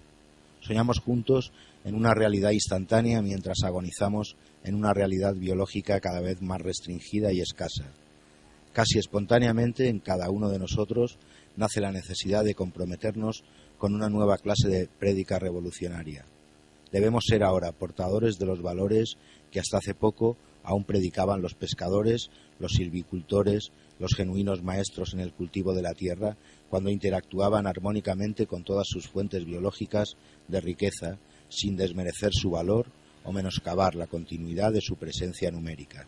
Soñamos 0.61 0.99
juntos 0.99 1.51
en 1.85 1.95
una 1.95 2.13
realidad 2.13 2.51
instantánea 2.51 3.21
mientras 3.21 3.63
agonizamos 3.63 4.35
en 4.63 4.75
una 4.75 4.93
realidad 4.93 5.35
biológica 5.35 5.99
cada 5.99 6.19
vez 6.19 6.41
más 6.41 6.61
restringida 6.61 7.31
y 7.31 7.39
escasa. 7.39 7.85
Casi 8.73 8.99
espontáneamente 8.99 9.87
en 9.87 9.99
cada 9.99 10.29
uno 10.29 10.49
de 10.49 10.59
nosotros 10.59 11.17
nace 11.55 11.81
la 11.81 11.91
necesidad 11.91 12.43
de 12.43 12.53
comprometernos 12.53 13.43
con 13.77 13.95
una 13.95 14.09
nueva 14.09 14.37
clase 14.37 14.67
de 14.67 14.87
prédica 14.87 15.39
revolucionaria. 15.39 16.25
Debemos 16.91 17.25
ser 17.27 17.43
ahora 17.43 17.71
portadores 17.71 18.37
de 18.37 18.45
los 18.45 18.61
valores 18.61 19.17
que 19.51 19.59
hasta 19.59 19.77
hace 19.77 19.93
poco 19.93 20.37
aún 20.67 20.83
predicaban 20.83 21.41
los 21.41 21.53
pescadores, 21.53 22.29
los 22.59 22.73
silvicultores, 22.73 23.71
los 23.99 24.13
genuinos 24.15 24.63
maestros 24.63 25.13
en 25.13 25.21
el 25.21 25.31
cultivo 25.31 25.73
de 25.73 25.81
la 25.81 25.93
tierra, 25.93 26.35
cuando 26.69 26.89
interactuaban 26.89 27.67
armónicamente 27.67 28.47
con 28.47 28.65
todas 28.65 28.85
sus 28.85 29.07
fuentes 29.07 29.45
biológicas 29.45 30.17
de 30.49 30.59
riqueza, 30.59 31.19
sin 31.47 31.77
desmerecer 31.77 32.31
su 32.33 32.49
valor 32.49 32.87
o 33.23 33.31
menoscabar 33.31 33.95
la 33.95 34.07
continuidad 34.07 34.73
de 34.73 34.81
su 34.81 34.97
presencia 34.97 35.49
numérica. 35.51 36.05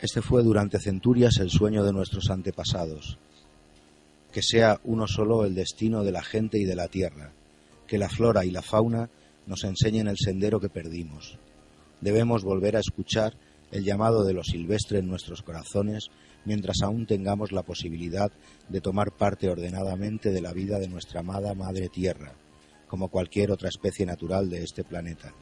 Este 0.00 0.22
fue 0.22 0.42
durante 0.42 0.78
centurias 0.78 1.36
el 1.38 1.50
sueño 1.50 1.84
de 1.84 1.92
nuestros 1.92 2.30
antepasados. 2.30 3.18
Que 4.32 4.42
sea 4.42 4.80
uno 4.84 5.06
solo 5.06 5.44
el 5.44 5.54
destino 5.54 6.04
de 6.04 6.12
la 6.12 6.22
gente 6.22 6.58
y 6.58 6.64
de 6.64 6.76
la 6.76 6.88
tierra, 6.88 7.32
que 7.86 7.98
la 7.98 8.08
flora 8.08 8.44
y 8.44 8.50
la 8.50 8.62
fauna 8.62 9.10
nos 9.46 9.64
enseñen 9.64 10.08
el 10.08 10.18
sendero 10.18 10.60
que 10.60 10.68
perdimos. 10.68 11.38
Debemos 12.00 12.44
volver 12.44 12.76
a 12.76 12.80
escuchar 12.80 13.34
el 13.70 13.84
llamado 13.84 14.24
de 14.24 14.34
lo 14.34 14.44
silvestre 14.44 14.98
en 14.98 15.08
nuestros 15.08 15.42
corazones 15.42 16.10
mientras 16.44 16.82
aún 16.82 17.06
tengamos 17.06 17.52
la 17.52 17.62
posibilidad 17.62 18.30
de 18.68 18.80
tomar 18.80 19.12
parte 19.12 19.48
ordenadamente 19.50 20.30
de 20.30 20.40
la 20.40 20.52
vida 20.52 20.78
de 20.78 20.88
nuestra 20.88 21.20
amada 21.20 21.54
Madre 21.54 21.88
Tierra, 21.88 22.32
como 22.86 23.08
cualquier 23.08 23.50
otra 23.50 23.68
especie 23.68 24.06
natural 24.06 24.48
de 24.48 24.62
este 24.62 24.84
planeta. 24.84 25.34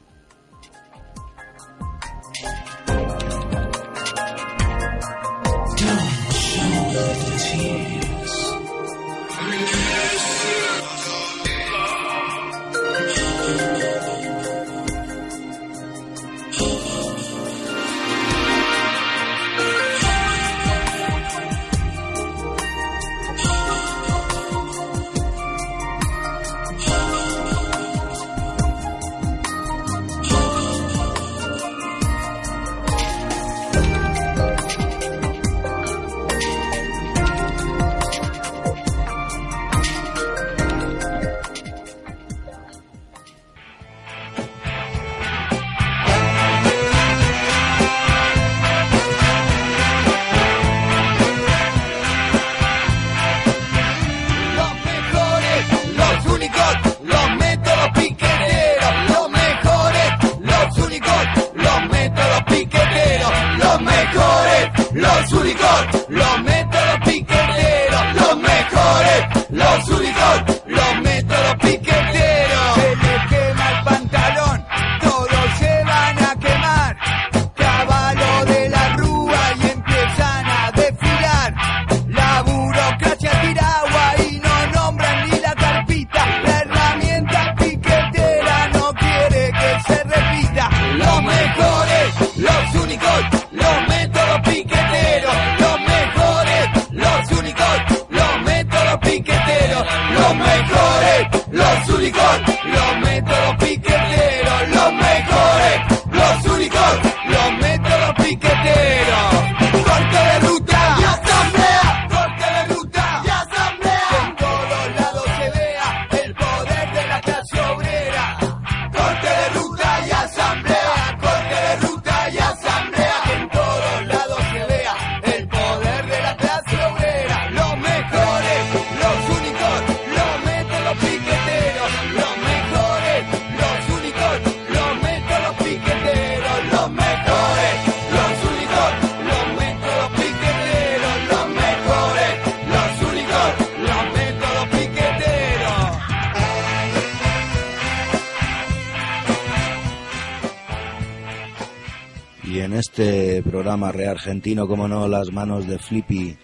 Argentino, 154.27 154.67
como 154.67 154.89
no, 154.89 155.07
las 155.07 155.31
manos 155.31 155.65
de 155.67 155.79
Flippy, 155.79 156.37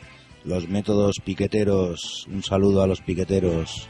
los 0.45 0.69
métodos 0.69 1.17
piqueteros. 1.21 2.25
Un 2.31 2.41
saludo 2.41 2.81
a 2.81 2.88
los 2.88 3.01
piqueteros. 3.01 3.89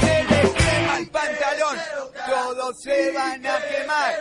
se 0.00 0.24
les 0.24 0.50
quema 0.54 0.98
el 0.98 1.10
pantalón, 1.10 1.78
todos 2.26 2.74
se 2.82 3.12
van 3.12 3.44
a 3.44 3.58
quemar. 3.68 4.14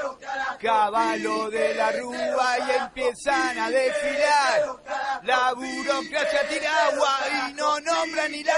Caballo 0.59 1.49
de 1.51 1.75
la 1.75 1.91
rúa 1.93 2.57
y 2.67 2.71
empiezan 2.83 3.57
a 3.57 3.69
desfilar. 3.69 4.61
La 5.23 5.53
burocracia 5.53 6.49
tira 6.49 6.87
agua 6.87 7.17
y 7.31 7.53
no 7.53 7.79
nombra 7.79 8.27
ni 8.27 8.43
la 8.43 8.56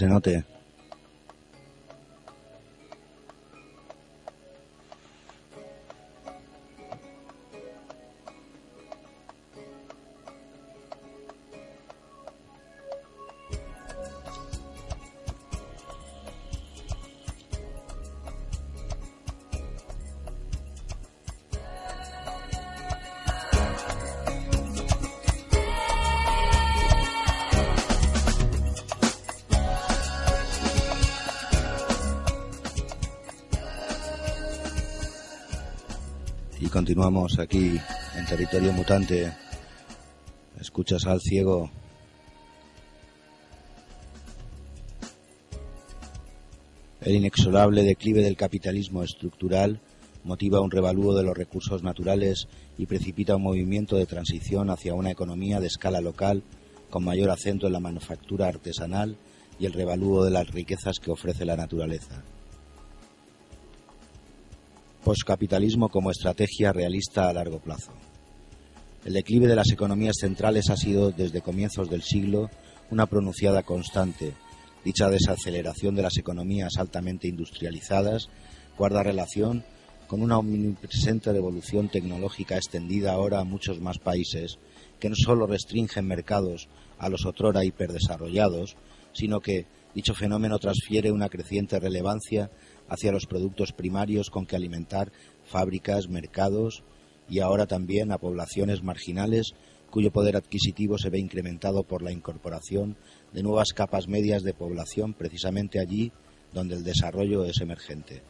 se 0.00 0.06
note. 0.06 0.49
Continuamos 36.90 37.38
aquí 37.38 37.78
en 38.16 38.26
territorio 38.26 38.72
mutante. 38.72 39.32
Escuchas 40.60 41.06
al 41.06 41.20
ciego. 41.20 41.70
El 47.00 47.14
inexorable 47.14 47.84
declive 47.84 48.24
del 48.24 48.36
capitalismo 48.36 49.04
estructural 49.04 49.78
motiva 50.24 50.60
un 50.60 50.72
revalúo 50.72 51.14
de 51.14 51.22
los 51.22 51.38
recursos 51.38 51.84
naturales 51.84 52.48
y 52.76 52.86
precipita 52.86 53.36
un 53.36 53.44
movimiento 53.44 53.94
de 53.94 54.06
transición 54.06 54.68
hacia 54.68 54.94
una 54.94 55.12
economía 55.12 55.60
de 55.60 55.68
escala 55.68 56.00
local 56.00 56.42
con 56.90 57.04
mayor 57.04 57.30
acento 57.30 57.68
en 57.68 57.74
la 57.74 57.78
manufactura 57.78 58.48
artesanal 58.48 59.16
y 59.60 59.66
el 59.66 59.74
revalúo 59.74 60.24
de 60.24 60.32
las 60.32 60.50
riquezas 60.50 60.98
que 60.98 61.12
ofrece 61.12 61.44
la 61.44 61.54
naturaleza. 61.54 62.24
Postcapitalismo 65.04 65.88
como 65.88 66.10
estrategia 66.10 66.74
realista 66.74 67.28
a 67.28 67.32
largo 67.32 67.58
plazo. 67.58 67.92
El 69.04 69.14
declive 69.14 69.46
de 69.46 69.56
las 69.56 69.70
economías 69.70 70.16
centrales 70.20 70.68
ha 70.68 70.76
sido 70.76 71.10
desde 71.10 71.40
comienzos 71.40 71.88
del 71.88 72.02
siglo 72.02 72.50
una 72.90 73.06
pronunciada 73.06 73.62
constante. 73.62 74.34
Dicha 74.84 75.08
desaceleración 75.08 75.94
de 75.94 76.02
las 76.02 76.18
economías 76.18 76.72
altamente 76.76 77.28
industrializadas 77.28 78.28
guarda 78.76 79.02
relación 79.02 79.64
con 80.06 80.20
una 80.20 80.38
omnipresente 80.38 81.32
revolución 81.32 81.88
tecnológica 81.88 82.56
extendida 82.56 83.12
ahora 83.12 83.40
a 83.40 83.44
muchos 83.44 83.80
más 83.80 83.98
países 83.98 84.58
que 84.98 85.08
no 85.08 85.14
solo 85.16 85.46
restringen 85.46 86.06
mercados 86.06 86.68
a 86.98 87.08
los 87.08 87.24
otrora 87.24 87.64
hiperdesarrollados, 87.64 88.76
sino 89.14 89.40
que 89.40 89.64
dicho 89.94 90.14
fenómeno 90.14 90.58
transfiere 90.58 91.10
una 91.10 91.30
creciente 91.30 91.80
relevancia 91.80 92.50
hacia 92.90 93.12
los 93.12 93.24
productos 93.26 93.72
primarios 93.72 94.28
con 94.28 94.44
que 94.44 94.56
alimentar 94.56 95.10
fábricas, 95.44 96.08
mercados 96.08 96.82
y 97.28 97.40
ahora 97.40 97.66
también 97.66 98.12
a 98.12 98.18
poblaciones 98.18 98.82
marginales 98.82 99.52
cuyo 99.90 100.10
poder 100.10 100.36
adquisitivo 100.36 100.98
se 100.98 101.10
ve 101.10 101.18
incrementado 101.18 101.84
por 101.84 102.02
la 102.02 102.12
incorporación 102.12 102.96
de 103.32 103.42
nuevas 103.42 103.72
capas 103.72 104.08
medias 104.08 104.42
de 104.42 104.52
población 104.52 105.14
precisamente 105.14 105.80
allí 105.80 106.12
donde 106.52 106.74
el 106.74 106.84
desarrollo 106.84 107.44
es 107.44 107.60
emergente. 107.60 108.22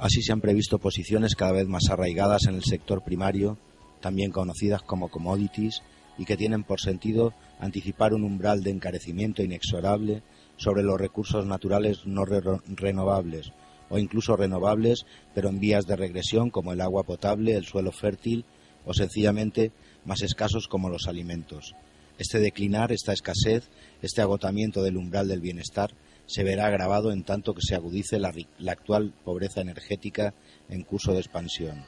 Así 0.00 0.22
se 0.22 0.32
han 0.32 0.40
previsto 0.40 0.78
posiciones 0.78 1.34
cada 1.34 1.52
vez 1.52 1.68
más 1.68 1.90
arraigadas 1.90 2.46
en 2.46 2.54
el 2.54 2.64
sector 2.64 3.04
primario, 3.04 3.58
también 4.00 4.30
conocidas 4.30 4.80
como 4.80 5.10
commodities, 5.10 5.82
y 6.16 6.24
que 6.24 6.38
tienen 6.38 6.64
por 6.64 6.80
sentido 6.80 7.34
anticipar 7.60 8.14
un 8.14 8.24
umbral 8.24 8.62
de 8.62 8.70
encarecimiento 8.70 9.42
inexorable 9.42 10.22
sobre 10.56 10.82
los 10.82 10.98
recursos 10.98 11.44
naturales 11.46 12.06
no 12.06 12.24
re- 12.24 12.40
renovables 12.76 13.52
o 13.90 13.98
incluso 13.98 14.36
renovables, 14.36 15.04
pero 15.34 15.50
en 15.50 15.60
vías 15.60 15.84
de 15.86 15.96
regresión 15.96 16.48
como 16.48 16.72
el 16.72 16.80
agua 16.80 17.02
potable, 17.02 17.54
el 17.54 17.66
suelo 17.66 17.92
fértil 17.92 18.46
o 18.86 18.94
sencillamente 18.94 19.70
más 20.06 20.22
escasos 20.22 20.66
como 20.66 20.88
los 20.88 21.08
alimentos. 21.08 21.74
Este 22.18 22.38
declinar, 22.38 22.90
esta 22.90 23.12
escasez, 23.12 23.68
este 24.00 24.22
agotamiento 24.22 24.82
del 24.82 24.96
umbral 24.96 25.28
del 25.28 25.40
bienestar 25.40 25.90
se 26.30 26.44
verá 26.44 26.66
agravado 26.66 27.10
en 27.10 27.24
tanto 27.24 27.54
que 27.54 27.60
se 27.60 27.74
agudice 27.74 28.20
la, 28.20 28.32
actual 28.70 29.12
pobreza 29.24 29.62
energética 29.62 30.32
en 30.68 30.84
curso 30.84 31.12
de 31.12 31.18
expansión. 31.18 31.84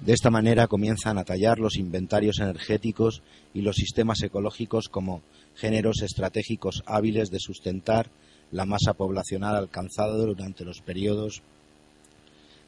De 0.00 0.12
esta 0.12 0.28
manera 0.28 0.66
comienzan 0.66 1.18
a 1.18 1.24
tallar 1.24 1.60
los 1.60 1.76
inventarios 1.76 2.40
energéticos 2.40 3.22
y 3.54 3.62
los 3.62 3.76
sistemas 3.76 4.22
ecológicos 4.22 4.88
como 4.88 5.22
géneros 5.54 6.02
estratégicos 6.02 6.82
hábiles 6.84 7.30
de 7.30 7.38
sustentar 7.38 8.10
la 8.50 8.66
masa 8.66 8.94
poblacional 8.94 9.54
alcanzada 9.54 10.16
durante 10.16 10.64
los 10.64 10.80
periodos 10.80 11.42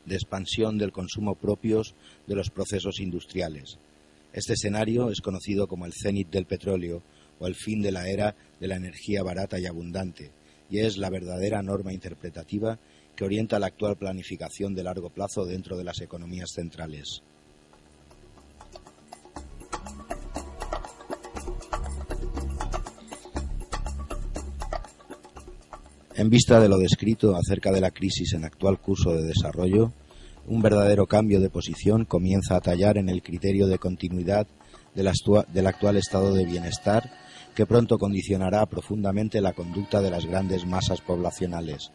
de 0.06 0.14
expansión 0.14 0.78
del 0.78 0.92
consumo 0.92 1.34
propios 1.34 1.94
de 2.26 2.34
los 2.34 2.50
procesos 2.50 3.00
industriales. 3.00 3.78
Este 4.32 4.54
escenario 4.54 5.10
es 5.10 5.20
conocido 5.20 5.66
como 5.66 5.86
el 5.86 5.92
cenit 5.92 6.30
del 6.30 6.46
petróleo 6.46 7.02
o 7.38 7.46
el 7.46 7.54
fin 7.54 7.82
de 7.82 7.92
la 7.92 8.08
era 8.08 8.34
de 8.60 8.68
la 8.68 8.76
energía 8.76 9.22
barata 9.22 9.58
y 9.58 9.66
abundante, 9.66 10.30
y 10.70 10.80
es 10.80 10.96
la 10.96 11.10
verdadera 11.10 11.62
norma 11.62 11.92
interpretativa 11.92 12.78
que 13.14 13.24
orienta 13.24 13.58
la 13.58 13.68
actual 13.68 13.96
planificación 13.96 14.74
de 14.74 14.82
largo 14.82 15.10
plazo 15.10 15.44
dentro 15.44 15.76
de 15.76 15.84
las 15.84 16.00
economías 16.00 16.50
centrales. 16.54 17.22
En 26.18 26.30
vista 26.30 26.60
de 26.60 26.70
lo 26.70 26.78
descrito 26.78 27.36
acerca 27.36 27.70
de 27.72 27.82
la 27.82 27.90
crisis 27.90 28.32
en 28.32 28.46
actual 28.46 28.80
curso 28.80 29.12
de 29.12 29.22
desarrollo, 29.22 29.92
un 30.46 30.62
verdadero 30.62 31.06
cambio 31.06 31.40
de 31.40 31.50
posición 31.50 32.06
comienza 32.06 32.56
a 32.56 32.62
tallar 32.62 32.96
en 32.96 33.10
el 33.10 33.22
criterio 33.22 33.66
de 33.66 33.78
continuidad 33.78 34.46
del, 34.94 35.12
del 35.52 35.66
actual 35.66 35.98
estado 35.98 36.32
de 36.32 36.46
bienestar 36.46 37.12
que 37.54 37.66
pronto 37.66 37.98
condicionará 37.98 38.64
profundamente 38.64 39.42
la 39.42 39.52
conducta 39.52 40.00
de 40.00 40.10
las 40.10 40.24
grandes 40.24 40.64
masas 40.64 41.02
poblacionales. 41.02 41.92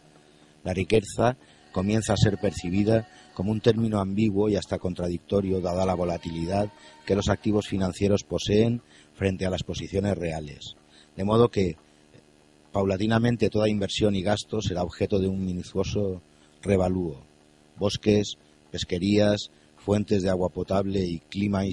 La 0.64 0.76
riqueza 0.76 1.38
comienza 1.72 2.14
a 2.14 2.18
ser 2.18 2.38
percibida 2.38 3.08
como 3.34 3.52
un 3.52 3.60
término 3.60 4.00
ambiguo 4.00 4.50
y 4.50 4.56
hasta 4.56 4.78
contradictorio 4.78 5.62
dada 5.62 5.84
la 5.84 5.96
volatilidad 5.96 6.72
que 7.08 7.16
los 7.16 7.28
activos 7.28 7.68
financieros 7.68 8.24
poseen 8.24 8.84
frente 9.16 9.48
a 9.48 9.50
las 9.50 9.64
posiciones 9.64 10.16
reales. 10.16 10.76
De 11.18 11.24
modo 11.24 11.50
que 11.50 11.76
paulatinamente 12.72 13.50
toda 13.50 13.70
inversión 13.70 14.16
y 14.16 14.22
gasto 14.22 14.62
será 14.62 14.84
objeto 14.84 15.20
de 15.20 15.28
un 15.28 15.44
minucioso 15.46 16.22
revalúo. 16.62 17.22
Bosques, 17.78 18.36
pesquerías, 18.72 19.52
fuentes 19.78 20.22
de 20.22 20.30
agua 20.30 20.50
potable 20.50 21.04
y 21.04 21.20
clima 21.20 21.66
y, 21.66 21.72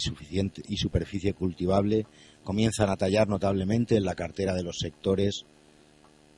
y 0.69 0.77
superficie 0.77 1.35
cultivable 1.35 2.07
comienzan 2.43 2.89
a 2.89 2.97
tallar 2.97 3.29
notablemente 3.29 3.97
en 3.97 4.05
la 4.05 4.15
cartera 4.15 4.55
de 4.55 4.63
los 4.63 4.79
sectores 4.79 5.45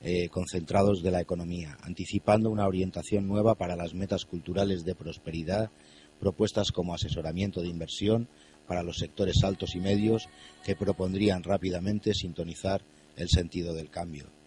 eh, 0.03 0.29
concentrados 0.31 1.03
de 1.03 1.11
la 1.11 1.21
economía, 1.21 1.77
anticipando 1.83 2.51
una 2.51 2.67
orientación 2.67 3.29
nueva 3.29 3.55
para 3.55 3.77
las 3.77 3.95
metas 3.95 4.25
culturales 4.25 4.85
de 4.85 4.95
prosperidad, 4.95 5.71
propuestas 6.19 6.73
como 6.73 6.95
asesoramiento 6.95 7.61
de 7.61 7.69
inversión 7.69 8.27
para 8.67 8.83
los 8.83 8.97
sectores 8.97 9.45
altos 9.45 9.75
y 9.75 9.81
medios 9.81 10.29
que 10.65 10.75
propondrían 10.75 11.43
rápidamente 11.43 12.15
sintonizar 12.15 12.83
el 13.17 13.29
sentido 13.29 13.75
del 13.75 13.91
cambio. 13.91 14.40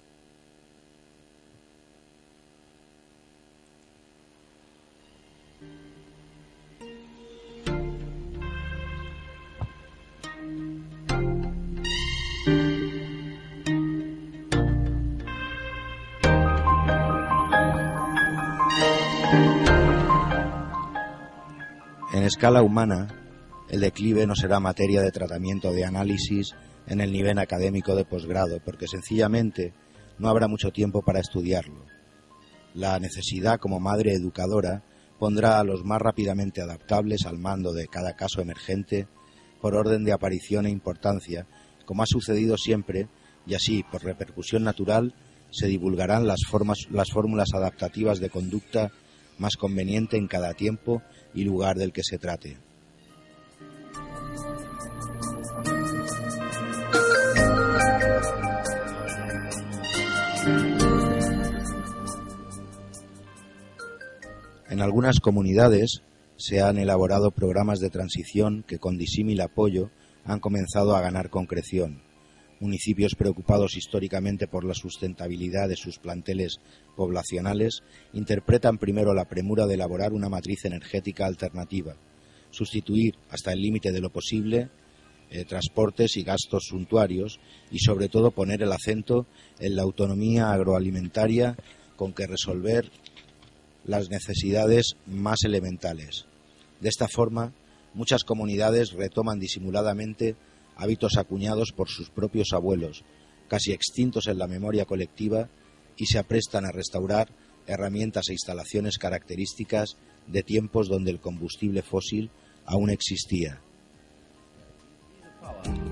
En 22.14 22.24
escala 22.24 22.62
humana, 22.62 23.08
el 23.70 23.82
declive 23.82 24.28
no 24.28 24.36
será 24.36 24.60
materia 24.60 25.02
de 25.02 25.12
tratamiento 25.12 25.72
de 25.72 25.84
análisis 25.84 26.54
en 26.88 27.02
el 27.02 27.12
nivel 27.12 27.40
académico 27.40 27.96
de 27.96 28.06
posgrado, 28.06 28.60
porque 28.64 28.88
sencillamente 28.88 29.74
no 30.20 30.30
habrá 30.30 30.48
mucho 30.48 30.72
tiempo 30.72 31.02
para 31.02 31.20
estudiarlo. 31.20 31.86
La 32.76 33.00
necesidad 33.00 33.60
como 33.60 33.80
madre 33.80 34.14
educadora 34.14 34.84
pondrá 35.20 35.60
a 35.60 35.64
los 35.64 35.84
más 35.84 36.02
rápidamente 36.02 36.62
adaptables 36.62 37.26
al 37.26 37.40
mando 37.40 37.74
de 37.74 37.88
cada 37.88 38.16
caso 38.16 38.42
emergente 38.42 39.08
por 39.60 39.76
orden 39.76 40.04
de 40.04 40.12
aparición 40.12 40.66
e 40.66 40.70
importancia, 40.70 41.48
como 41.86 42.04
ha 42.04 42.06
sucedido 42.06 42.58
siempre, 42.58 43.08
y 43.46 43.56
así, 43.56 43.84
por 43.92 44.04
repercusión 44.04 44.64
natural, 44.64 45.14
se 45.52 45.68
divulgarán 45.68 46.28
las, 46.28 46.42
las 46.90 47.12
fórmulas 47.12 47.50
adaptativas 47.54 48.20
de 48.20 48.30
conducta 48.30 48.92
más 49.38 49.56
conveniente 49.56 50.18
en 50.18 50.28
cada 50.28 50.54
tiempo 50.54 51.02
y 51.34 51.44
lugar 51.44 51.78
del 51.78 51.92
que 51.92 52.04
se 52.04 52.18
trate. 52.18 52.58
En 64.70 64.82
algunas 64.82 65.20
comunidades 65.20 66.02
se 66.36 66.62
han 66.62 66.78
elaborado 66.78 67.32
programas 67.32 67.80
de 67.80 67.90
transición 67.90 68.64
que 68.68 68.80
con 68.80 68.98
disímil 68.98 69.40
apoyo 69.42 69.92
han 70.26 70.40
comenzado 70.40 70.96
a 70.96 71.02
ganar 71.02 71.30
concreción. 71.30 72.02
Municipios 72.64 73.16
preocupados 73.16 73.76
históricamente 73.76 74.48
por 74.48 74.64
la 74.64 74.74
sustentabilidad 74.74 75.68
de 75.68 75.76
sus 75.76 76.00
planteles 76.00 76.62
poblacionales 76.96 77.84
interpretan 78.14 78.78
primero 78.78 79.14
la 79.14 79.26
premura 79.26 79.68
de 79.68 79.74
elaborar 79.74 80.14
una 80.14 80.30
matriz 80.30 80.64
energética 80.64 81.26
alternativa, 81.26 81.98
sustituir 82.52 83.16
hasta 83.30 83.52
el 83.52 83.60
límite 83.60 83.92
de 83.92 84.00
lo 84.00 84.12
posible 84.12 84.70
eh, 85.30 85.44
transportes 85.44 86.16
y 86.16 86.24
gastos 86.24 86.68
suntuarios 86.70 87.42
y 87.70 87.80
sobre 87.80 88.08
todo 88.08 88.32
poner 88.32 88.64
el 88.64 88.72
acento 88.72 89.26
en 89.60 89.76
la 89.76 89.82
autonomía 89.82 90.54
agroalimentaria 90.54 91.58
con 91.98 92.14
que 92.14 92.28
resolver 92.28 92.90
las 93.84 94.10
necesidades 94.10 94.96
más 95.06 95.44
elementales. 95.44 96.28
De 96.80 96.88
esta 96.88 97.10
forma, 97.10 97.52
muchas 97.94 98.24
comunidades 98.24 98.94
retoman 98.94 99.38
disimuladamente 99.38 100.38
hábitos 100.76 101.18
acuñados 101.18 101.72
por 101.72 101.90
sus 101.90 102.10
propios 102.10 102.54
abuelos, 102.54 103.04
casi 103.48 103.72
extintos 103.72 104.28
en 104.28 104.38
la 104.38 104.48
memoria 104.48 104.86
colectiva, 104.86 105.50
y 105.98 106.06
se 106.06 106.20
aprestan 106.20 106.66
a 106.66 106.72
restaurar 106.72 107.30
herramientas 107.68 108.30
e 108.30 108.34
instalaciones 108.34 108.98
características 108.98 109.98
de 110.28 110.44
tiempos 110.44 110.88
donde 110.90 111.12
el 111.12 111.20
combustible 111.20 111.82
fósil 111.82 112.32
aún 112.66 112.90
existía. 112.90 113.62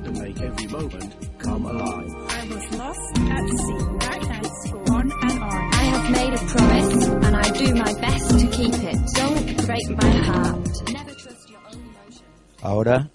to 0.04 0.12
make 0.14 0.40
every 0.42 0.68
moment 0.68 1.40
come 1.40 1.66
alive. 1.66 2.10
I 2.30 2.48
was 2.48 2.72
lost 2.74 3.20
at 3.20 3.46
sea, 3.50 3.98
back 4.00 4.24
and 4.24 4.90
on 4.90 5.12
and 5.12 5.44
on. 5.44 5.74
I 5.74 5.84
have 5.94 6.12
made 6.12 6.34
a 6.34 6.44
promise, 6.54 7.08
and 7.08 7.36
I 7.36 7.50
do 7.52 7.76
my 7.76 7.94
best 8.02 8.40
to 8.40 8.48
keep 8.48 8.74
it. 8.74 8.98
Don't 9.16 9.66
break 9.66 9.90
my 10.02 10.12
heart. 10.30 10.68
Never 10.94 11.14
trust 11.14 11.50
your 11.50 11.60
own 11.68 11.80
emotions. 11.80 12.24
Ahora 12.64 13.12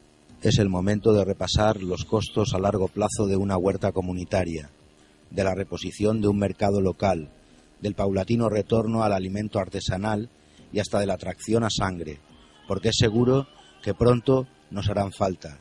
es 0.48 0.58
el 0.58 0.68
momento 0.68 1.12
de 1.12 1.24
repasar 1.24 1.82
los 1.82 2.04
costos 2.04 2.54
a 2.54 2.58
largo 2.58 2.86
plazo 2.86 3.26
de 3.26 3.36
una 3.36 3.56
huerta 3.56 3.90
comunitaria, 3.90 4.70
de 5.30 5.42
la 5.42 5.54
reposición 5.54 6.20
de 6.20 6.28
un 6.28 6.38
mercado 6.38 6.80
local, 6.80 7.30
del 7.80 7.94
paulatino 7.94 8.48
retorno 8.48 9.02
al 9.02 9.12
alimento 9.12 9.58
artesanal 9.58 10.30
y 10.72 10.78
hasta 10.78 11.00
de 11.00 11.06
la 11.06 11.14
atracción 11.14 11.64
a 11.64 11.70
sangre, 11.70 12.20
porque 12.68 12.90
es 12.90 12.96
seguro 12.96 13.48
que 13.82 13.94
pronto 13.94 14.46
nos 14.70 14.88
harán 14.88 15.12
falta. 15.12 15.58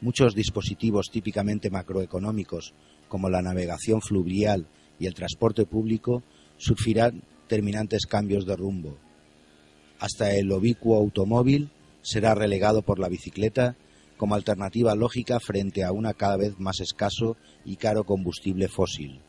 Muchos 0.00 0.34
dispositivos 0.34 1.06
típicamente 1.10 1.70
macroeconómicos, 1.70 2.74
como 3.08 3.30
la 3.30 3.40
navegación 3.40 4.02
fluvial 4.02 4.66
y 4.98 5.06
el 5.06 5.14
transporte 5.14 5.64
público, 5.64 6.22
sufrirán 6.58 7.22
terminantes 7.46 8.04
cambios 8.04 8.44
de 8.44 8.56
rumbo. 8.56 8.98
Hasta 10.00 10.34
el 10.34 10.52
obicuo 10.52 10.96
automóvil 10.96 11.70
será 12.08 12.34
relegado 12.34 12.82
por 12.82 12.98
la 12.98 13.08
bicicleta 13.08 13.76
como 14.16 14.34
alternativa 14.34 14.94
lógica 14.94 15.38
frente 15.40 15.84
a 15.84 15.92
una 15.92 16.14
cada 16.14 16.38
vez 16.38 16.58
más 16.58 16.80
escaso 16.80 17.36
y 17.64 17.76
caro 17.76 18.04
combustible 18.04 18.68
fósil. 18.68 19.20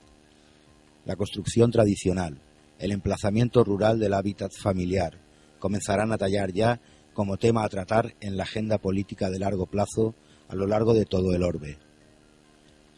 La 1.05 1.15
construcción 1.15 1.71
tradicional, 1.71 2.41
el 2.79 2.91
emplazamiento 2.91 3.63
rural 3.63 3.99
del 3.99 4.13
hábitat 4.13 4.51
familiar, 4.53 5.19
comenzarán 5.59 6.13
a 6.13 6.17
tallar 6.17 6.53
ya 6.53 6.79
como 7.13 7.37
tema 7.37 7.63
a 7.63 7.69
tratar 7.69 8.15
en 8.21 8.37
la 8.37 8.43
agenda 8.43 8.77
política 8.77 9.29
de 9.29 9.39
largo 9.39 9.65
plazo 9.65 10.15
a 10.47 10.55
lo 10.55 10.65
largo 10.65 10.93
de 10.93 11.05
todo 11.05 11.33
el 11.35 11.43
orbe. 11.43 11.77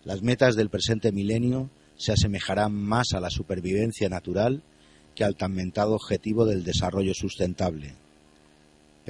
Las 0.04 0.22
metas 0.22 0.56
del 0.56 0.70
presente 0.70 1.12
milenio 1.12 1.72
se 1.96 2.12
asemejarán 2.12 2.74
más 2.74 3.14
a 3.14 3.20
la 3.20 3.30
supervivencia 3.30 4.10
natural 4.10 4.64
que 5.16 5.24
al 5.24 5.36
tan 5.36 5.54
mentado 5.54 5.96
objetivo 5.96 6.46
del 6.46 6.64
desarrollo 6.64 7.14
sustentable. 7.14 7.96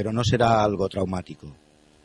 Pero 0.02 0.14
no 0.14 0.24
será 0.24 0.64
algo 0.64 0.90
traumático. 0.90 1.56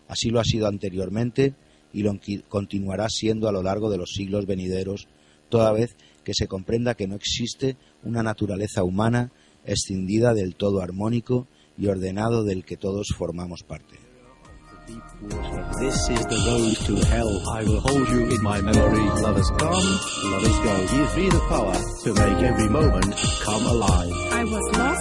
Así 0.06 0.28
lo 0.28 0.38
ha 0.38 0.44
sido 0.44 0.66
anteriormente 0.66 1.54
y 1.94 2.02
lo 2.02 2.12
continuará 2.46 3.08
siendo 3.08 3.48
a 3.48 3.52
lo 3.52 3.62
largo 3.62 3.88
de 3.88 3.96
los 3.96 4.10
siglos 4.10 4.44
venideros, 4.44 5.08
toda 5.48 5.72
vez 5.72 5.96
que 6.22 6.34
se 6.34 6.46
comprenda 6.46 6.94
que 6.94 7.08
no 7.08 7.14
existe 7.14 7.78
una 8.04 8.22
naturaleza 8.22 8.84
humana 8.84 9.32
escindida 9.64 10.34
del 10.34 10.56
todo 10.56 10.82
armónico 10.82 11.46
y 11.78 11.86
ordenado 11.86 12.44
del 12.44 12.66
que 12.66 12.76
todos 12.76 13.14
formamos 13.16 13.62
parte. 13.62 13.96
This 15.80 16.08
is 16.10 16.26
the 16.26 16.36
road 16.46 16.76
to 16.86 16.94
hell. 17.06 17.42
I 17.48 17.64
will 17.64 17.80
hold 17.80 18.08
you 18.10 18.26
in 18.28 18.42
my 18.42 18.60
memory. 18.60 19.08
Lovers 19.20 19.50
come, 19.58 19.88
lovers 20.30 20.58
go. 20.60 20.86
Give 20.92 21.16
me 21.16 21.28
the 21.30 21.40
power 21.48 21.74
to 22.04 22.14
make 22.14 22.42
every 22.44 22.68
moment 22.68 23.14
come 23.42 23.66
alive. 23.66 24.12
I 24.30 24.44
was 24.44 24.76
lost 24.76 24.95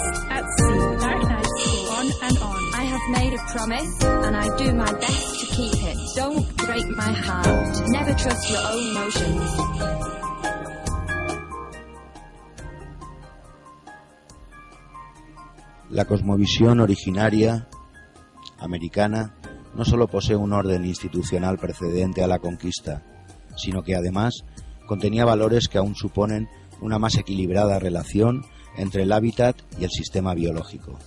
made 3.09 3.33
a 3.33 3.43
promise, 3.51 4.03
and 4.03 4.35
I 4.35 4.57
do 4.57 4.73
my 4.73 4.91
best 4.93 5.39
to 5.39 5.45
keep 5.55 5.73
it. 5.73 5.97
Don't 6.15 6.57
break 6.57 6.87
my 6.89 7.13
heart. 7.13 7.89
Never 7.89 8.13
trust 8.13 8.49
your 8.49 8.61
own 8.73 8.83
emotions. 8.91 9.75
La 15.89 16.05
cosmovisión 16.05 16.79
originaria 16.79 17.67
americana 18.59 19.35
no 19.75 19.85
solo 19.85 20.07
posee 20.07 20.35
un 20.35 20.51
orden 20.51 20.85
institucional 20.85 21.57
precedente 21.57 22.23
a 22.23 22.27
la 22.27 22.39
conquista, 22.39 23.03
sino 23.55 23.83
que 23.83 23.95
además 23.95 24.43
contenía 24.87 25.25
valores 25.25 25.67
que 25.67 25.77
aún 25.77 25.95
suponen 25.95 26.49
una 26.81 26.99
más 26.99 27.15
equilibrada 27.17 27.79
relación 27.79 28.43
entre 28.77 29.03
el 29.03 29.11
hábitat 29.11 29.55
y 29.79 29.83
el 29.83 29.89
sistema 29.89 30.33
biológico. 30.33 30.97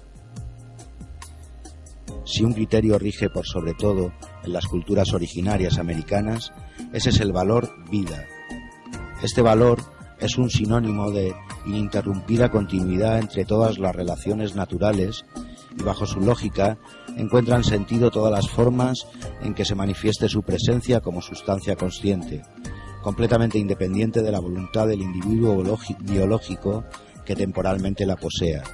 Si 2.31 2.45
un 2.45 2.53
criterio 2.53 2.99
rige 2.99 3.31
por 3.31 3.47
sobre 3.47 3.72
todo 3.72 4.12
en 4.45 4.53
las 4.53 4.66
culturas 4.66 5.14
originarias 5.14 5.79
americanas, 5.79 6.53
ese 6.93 7.09
es 7.09 7.20
el 7.20 7.33
valor 7.33 7.70
vida. 7.91 8.26
Este 9.22 9.41
valor 9.41 9.81
es 10.20 10.37
un 10.37 10.51
sinónimo 10.51 11.11
de 11.11 11.35
ininterrumpida 11.64 12.51
continuidad 12.51 13.18
entre 13.18 13.47
todas 13.47 13.79
las 13.79 13.97
relaciones 13.97 14.55
naturales 14.55 15.24
y 15.74 15.83
bajo 15.83 16.05
su 16.05 16.20
lógica 16.20 16.76
encuentran 17.16 17.64
sentido 17.64 18.11
todas 18.11 18.31
las 18.31 18.51
formas 18.51 19.07
en 19.41 19.55
que 19.55 19.64
se 19.64 19.74
manifieste 19.74 20.29
su 20.29 20.43
presencia 20.43 21.01
como 21.01 21.22
sustancia 21.22 21.76
consciente, 21.76 22.43
completamente 23.03 23.59
independiente 23.59 24.20
de 24.20 24.33
la 24.33 24.41
voluntad 24.41 24.87
del 24.87 25.01
individuo 25.01 25.64
biológico 26.01 26.85
que 27.24 27.35
temporalmente 27.35 28.05
la 28.05 28.16
posea. 28.16 28.64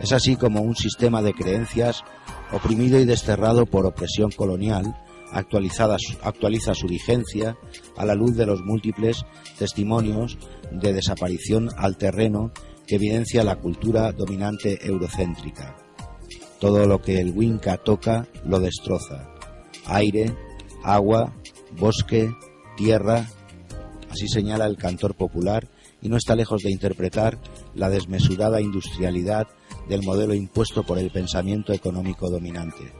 Es 0.00 0.12
así 0.12 0.36
como 0.36 0.62
un 0.62 0.76
sistema 0.76 1.20
de 1.22 1.34
creencias 1.34 2.04
oprimido 2.52 2.98
y 2.98 3.04
desterrado 3.04 3.66
por 3.66 3.86
opresión 3.86 4.30
colonial 4.30 4.94
actualiza 5.32 6.74
su 6.74 6.86
vigencia 6.86 7.56
a 7.96 8.06
la 8.06 8.14
luz 8.14 8.36
de 8.36 8.46
los 8.46 8.62
múltiples 8.62 9.24
testimonios 9.58 10.38
de 10.70 10.92
desaparición 10.92 11.68
al 11.76 11.96
terreno 11.96 12.52
que 12.86 12.96
evidencia 12.96 13.44
la 13.44 13.56
cultura 13.56 14.12
dominante 14.12 14.78
eurocéntrica. 14.86 15.76
Todo 16.58 16.86
lo 16.86 17.02
que 17.02 17.20
el 17.20 17.36
Winca 17.36 17.76
toca 17.76 18.26
lo 18.44 18.58
destroza. 18.58 19.28
Aire, 19.86 20.34
agua, 20.82 21.34
bosque, 21.78 22.34
tierra, 22.76 23.26
así 24.10 24.26
señala 24.28 24.66
el 24.66 24.76
cantor 24.76 25.14
popular 25.14 25.68
y 26.00 26.08
no 26.08 26.16
está 26.16 26.34
lejos 26.34 26.62
de 26.62 26.70
interpretar 26.70 27.38
la 27.74 27.90
desmesurada 27.90 28.60
industrialidad 28.60 29.48
del 29.88 30.02
modelo 30.02 30.34
impuesto 30.34 30.82
por 30.82 30.98
el 30.98 31.10
pensamiento 31.10 31.72
económico 31.72 32.30
dominante. 32.30 32.92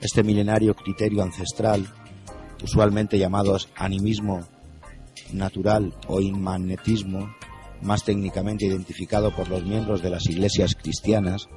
Este 0.00 0.22
milenario 0.22 0.74
criterio 0.74 1.22
ancestral, 1.22 1.86
usualmente 2.62 3.18
llamados 3.18 3.68
animismo 3.76 4.40
natural 5.32 5.94
o 6.08 6.20
inmagnetismo, 6.20 7.34
más 7.82 8.04
técnicamente 8.04 8.66
identificado 8.66 9.34
por 9.34 9.48
los 9.48 9.64
miembros 9.64 10.02
de 10.02 10.10
las 10.10 10.26
iglesias 10.26 10.74
cristianas, 10.74 11.48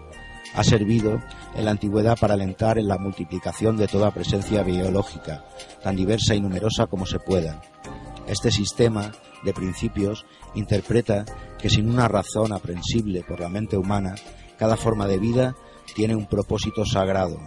ha 0.53 0.63
servido 0.63 1.22
en 1.55 1.65
la 1.65 1.72
antigüedad 1.72 2.18
para 2.18 2.36
alentar 2.36 2.78
en 2.78 2.88
la 2.88 2.97
multiplicación 2.97 3.78
de 3.78 3.88
toda 3.88 4.11
presencia 4.11 4.63
biológica, 4.63 5.45
tan 5.84 5.95
diversa 5.95 6.36
y 6.36 6.41
numerosa 6.41 6.88
como 6.88 7.05
se 7.05 7.20
pueda. 7.20 7.61
Este 8.28 8.51
sistema 8.51 9.11
de 9.43 9.53
principios 9.53 10.26
interpreta 10.58 11.26
que 11.58 11.70
sin 11.70 11.89
una 11.89 12.08
razón 12.08 12.53
aprensible 12.53 13.24
por 13.24 13.39
la 13.39 13.49
mente 13.49 13.78
humana, 13.78 14.16
cada 14.58 14.78
forma 14.78 15.08
de 15.08 15.20
vida 15.20 15.55
tiene 15.95 16.16
un 16.16 16.28
propósito 16.28 16.86
sagrado, 16.86 17.39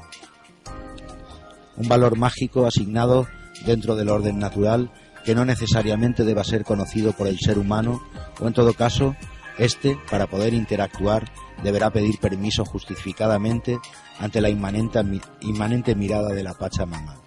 un 1.77 1.89
valor 1.89 2.17
mágico 2.17 2.67
asignado 2.67 3.27
dentro 3.65 3.97
del 3.97 4.09
orden 4.09 4.39
natural 4.39 4.91
que 5.25 5.35
no 5.35 5.45
necesariamente 5.45 6.25
deba 6.25 6.45
ser 6.45 6.65
conocido 6.65 7.13
por 7.13 7.27
el 7.27 7.39
ser 7.39 7.59
humano 7.59 8.03
o 8.41 8.47
en 8.47 8.55
todo 8.55 8.73
caso, 8.75 9.15
éste, 9.59 9.99
para 10.11 10.27
poder 10.27 10.55
interactuar, 10.55 11.31
deberá 11.63 11.91
pedir 11.91 12.19
permiso 12.19 12.65
justificadamente 12.65 13.79
ante 14.19 14.41
la 14.41 14.49
inmanente, 14.49 15.01
inmanente 15.43 15.95
mirada 15.95 16.31
de 16.31 16.43
la 16.43 16.55
Pachamama. 16.55 17.21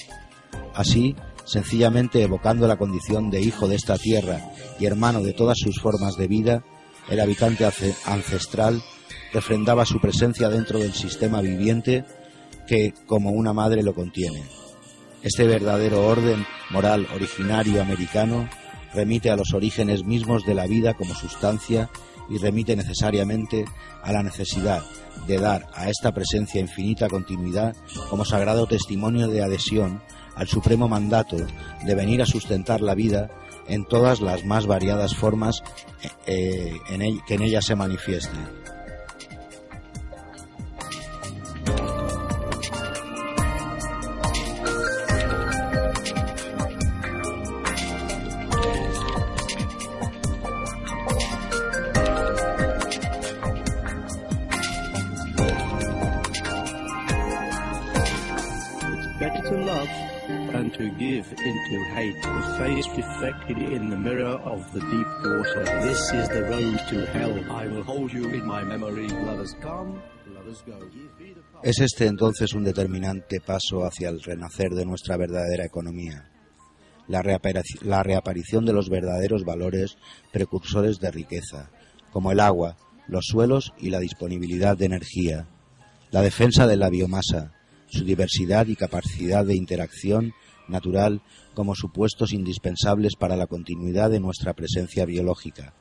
Así, 0.74 1.16
sencillamente 1.46 2.22
evocando 2.22 2.68
la 2.68 2.78
condición 2.78 3.30
de 3.30 3.42
hijo 3.42 3.68
de 3.68 3.76
esta 3.76 3.98
tierra 3.98 4.42
y 4.80 4.86
hermano 4.86 5.22
de 5.22 5.34
todas 5.34 5.58
sus 5.58 5.80
formas 5.80 6.16
de 6.18 6.28
vida, 6.28 6.64
el 7.10 7.20
habitante 7.20 7.66
ancestral 8.06 8.82
refrendaba 9.34 9.86
su 9.86 10.00
presencia 10.00 10.50
dentro 10.50 10.80
del 10.80 10.94
sistema 10.94 11.42
viviente 11.42 12.06
que, 12.68 12.94
como 13.06 13.32
una 13.32 13.54
madre, 13.54 13.84
lo 13.84 13.94
contiene. 13.94 14.44
Este 15.22 15.46
verdadero 15.46 16.06
orden 16.06 16.46
moral 16.70 17.08
originario 17.14 17.82
americano 17.82 18.50
remite 18.94 19.32
a 19.32 19.36
los 19.36 19.54
orígenes 19.54 20.04
mismos 20.04 20.46
de 20.46 20.54
la 20.54 20.68
vida 20.68 20.94
como 20.94 21.16
sustancia 21.16 21.90
y 22.30 22.38
remite 22.38 22.76
necesariamente 22.76 23.66
a 24.02 24.12
la 24.12 24.24
necesidad 24.24 24.84
de 25.28 25.40
dar 25.40 25.68
a 25.74 25.90
esta 25.90 26.14
presencia 26.14 26.62
infinita 26.62 27.10
continuidad 27.10 27.76
como 28.10 28.26
sagrado 28.26 28.68
testimonio 28.68 29.28
de 29.28 29.44
adhesión 29.44 30.02
al 30.36 30.48
supremo 30.48 30.88
mandato 30.88 31.38
de 31.86 31.96
venir 31.96 32.22
a 32.22 32.26
sustentar 32.26 32.82
la 32.82 32.96
vida 32.96 33.30
en 33.68 33.86
todas 33.86 34.22
las 34.22 34.46
más 34.46 34.66
variadas 34.66 35.16
formas 35.16 35.64
eh, 36.26 36.74
en 36.90 37.20
que 37.26 37.36
en 37.36 37.42
ella 37.44 37.62
se 37.62 37.76
manifieste. 37.76 38.38
Es 71.64 71.80
este 71.80 72.08
entonces 72.08 72.54
un 72.54 72.64
determinante 72.64 73.42
paso 73.42 73.86
hacia 73.86 74.10
el 74.10 74.22
renacer 74.22 74.72
de 74.72 74.86
nuestra 74.86 75.18
verdadera 75.18 75.66
economía, 75.66 76.30
la 77.08 77.22
reaparición 78.04 78.66
de 78.66 78.74
los 78.74 78.90
verdaderos 78.90 79.44
valores 79.44 79.98
precursores 80.32 81.00
de 81.00 81.12
riqueza, 81.12 81.70
como 82.12 82.32
el 82.32 82.40
agua, 82.40 82.78
los 83.08 83.26
suelos 83.26 83.74
y 83.78 83.90
la 83.90 84.00
disponibilidad 84.00 84.78
de 84.78 84.86
energía, 84.86 85.48
la 86.12 86.22
defensa 86.22 86.66
de 86.68 86.78
la 86.78 86.90
biomasa, 86.90 87.52
su 87.88 88.06
diversidad 88.06 88.68
y 88.68 88.76
capacidad 88.76 89.46
de 89.46 89.56
interacción 89.56 90.34
natural 90.68 91.22
como 91.54 91.76
supuestos 91.76 92.34
indispensables 92.34 93.16
para 93.16 93.36
la 93.36 93.48
continuidad 93.48 94.10
de 94.10 94.20
nuestra 94.20 94.54
presencia 94.54 95.06
biológica, 95.06 95.74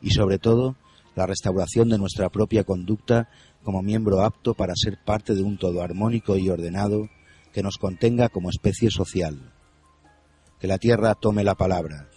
y 0.00 0.10
sobre 0.10 0.38
todo 0.38 0.76
la 1.16 1.26
restauración 1.26 1.88
de 1.88 1.98
nuestra 1.98 2.28
propia 2.30 2.64
conducta 2.64 3.28
como 3.62 3.82
miembro 3.82 4.22
apto 4.22 4.54
para 4.54 4.74
ser 4.74 4.98
parte 5.04 5.34
de 5.34 5.42
un 5.42 5.58
todo 5.58 5.82
armónico 5.82 6.36
y 6.36 6.48
ordenado 6.48 7.08
que 7.52 7.62
nos 7.62 7.76
contenga 7.78 8.28
como 8.28 8.48
especie 8.48 8.90
social. 8.90 9.52
Que 10.60 10.66
la 10.68 10.78
tierra 10.78 11.14
tome 11.14 11.42
la 11.44 11.54
palabra, 11.54 12.08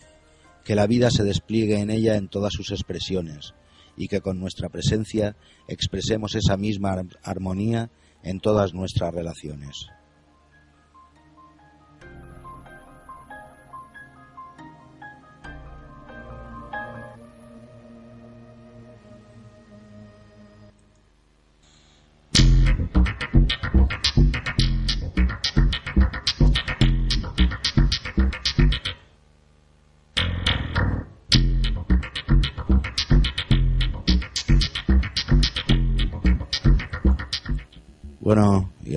que 0.64 0.76
la 0.76 0.88
vida 0.88 1.10
se 1.12 1.24
despliegue 1.24 1.80
en 1.80 1.90
ella 1.90 2.16
en 2.16 2.30
todas 2.30 2.54
sus 2.54 2.72
expresiones 2.72 3.54
y 3.98 4.08
que 4.08 4.22
con 4.22 4.40
nuestra 4.40 4.70
presencia 4.70 5.36
expresemos 5.68 6.36
esa 6.36 6.56
misma 6.56 6.94
ar- 6.94 7.06
armonía 7.24 7.90
en 8.22 8.40
todas 8.40 8.74
nuestras 8.74 9.14
relaciones. 9.14 9.88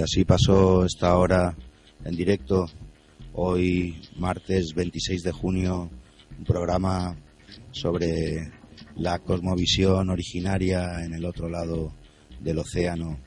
Así 0.07 0.25
pasó 0.25 0.85
esta 0.85 1.17
hora 1.17 1.57
en 2.05 2.15
directo, 2.15 2.71
hoy 3.33 4.01
martes 4.17 4.73
26 4.73 5.25
de 5.25 5.33
junio, 5.33 5.91
un 6.39 6.45
programa 6.45 7.17
sobre 7.73 8.53
la 8.95 9.19
cosmovisión 9.19 10.09
originaria 10.11 11.05
en 11.05 11.13
el 11.13 11.25
otro 11.25 11.49
lado 11.49 11.93
del 12.41 12.61
océano 12.61 13.19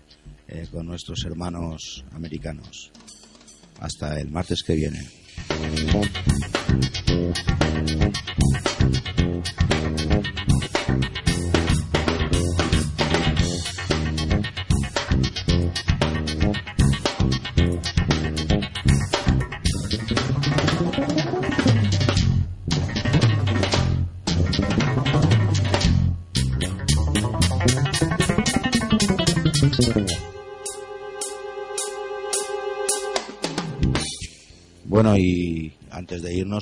eh, 0.47 0.67
con 0.71 0.85
nuestros 0.85 1.25
hermanos 1.25 2.05
americanos. 2.13 2.93
Hasta 3.81 4.17
el 4.17 4.31
martes 4.31 4.63
que 4.65 4.75
viene. 4.75 5.01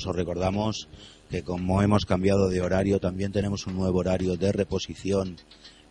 Os 0.06 0.16
recordamos 0.16 0.88
que 1.30 1.44
como 1.44 1.82
hemos 1.82 2.06
cambiado 2.06 2.50
de 2.50 2.62
horario, 2.62 3.00
también 3.00 3.32
tenemos 3.32 3.66
un 3.68 3.76
nuevo 3.76 4.00
horario 4.00 4.38
de 4.38 4.52
reposición. 4.52 5.38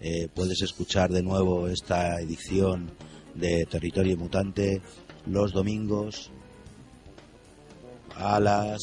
Eh, 0.01 0.29
puedes 0.33 0.63
escuchar 0.63 1.11
de 1.11 1.23
nuevo 1.23 1.69
esta 1.69 2.21
edición 2.21 2.91
de 3.35 3.67
Territorio 3.67 4.17
Mutante 4.17 4.81
los 5.27 5.53
domingos 5.53 6.31
a 8.15 8.41
las 8.41 8.81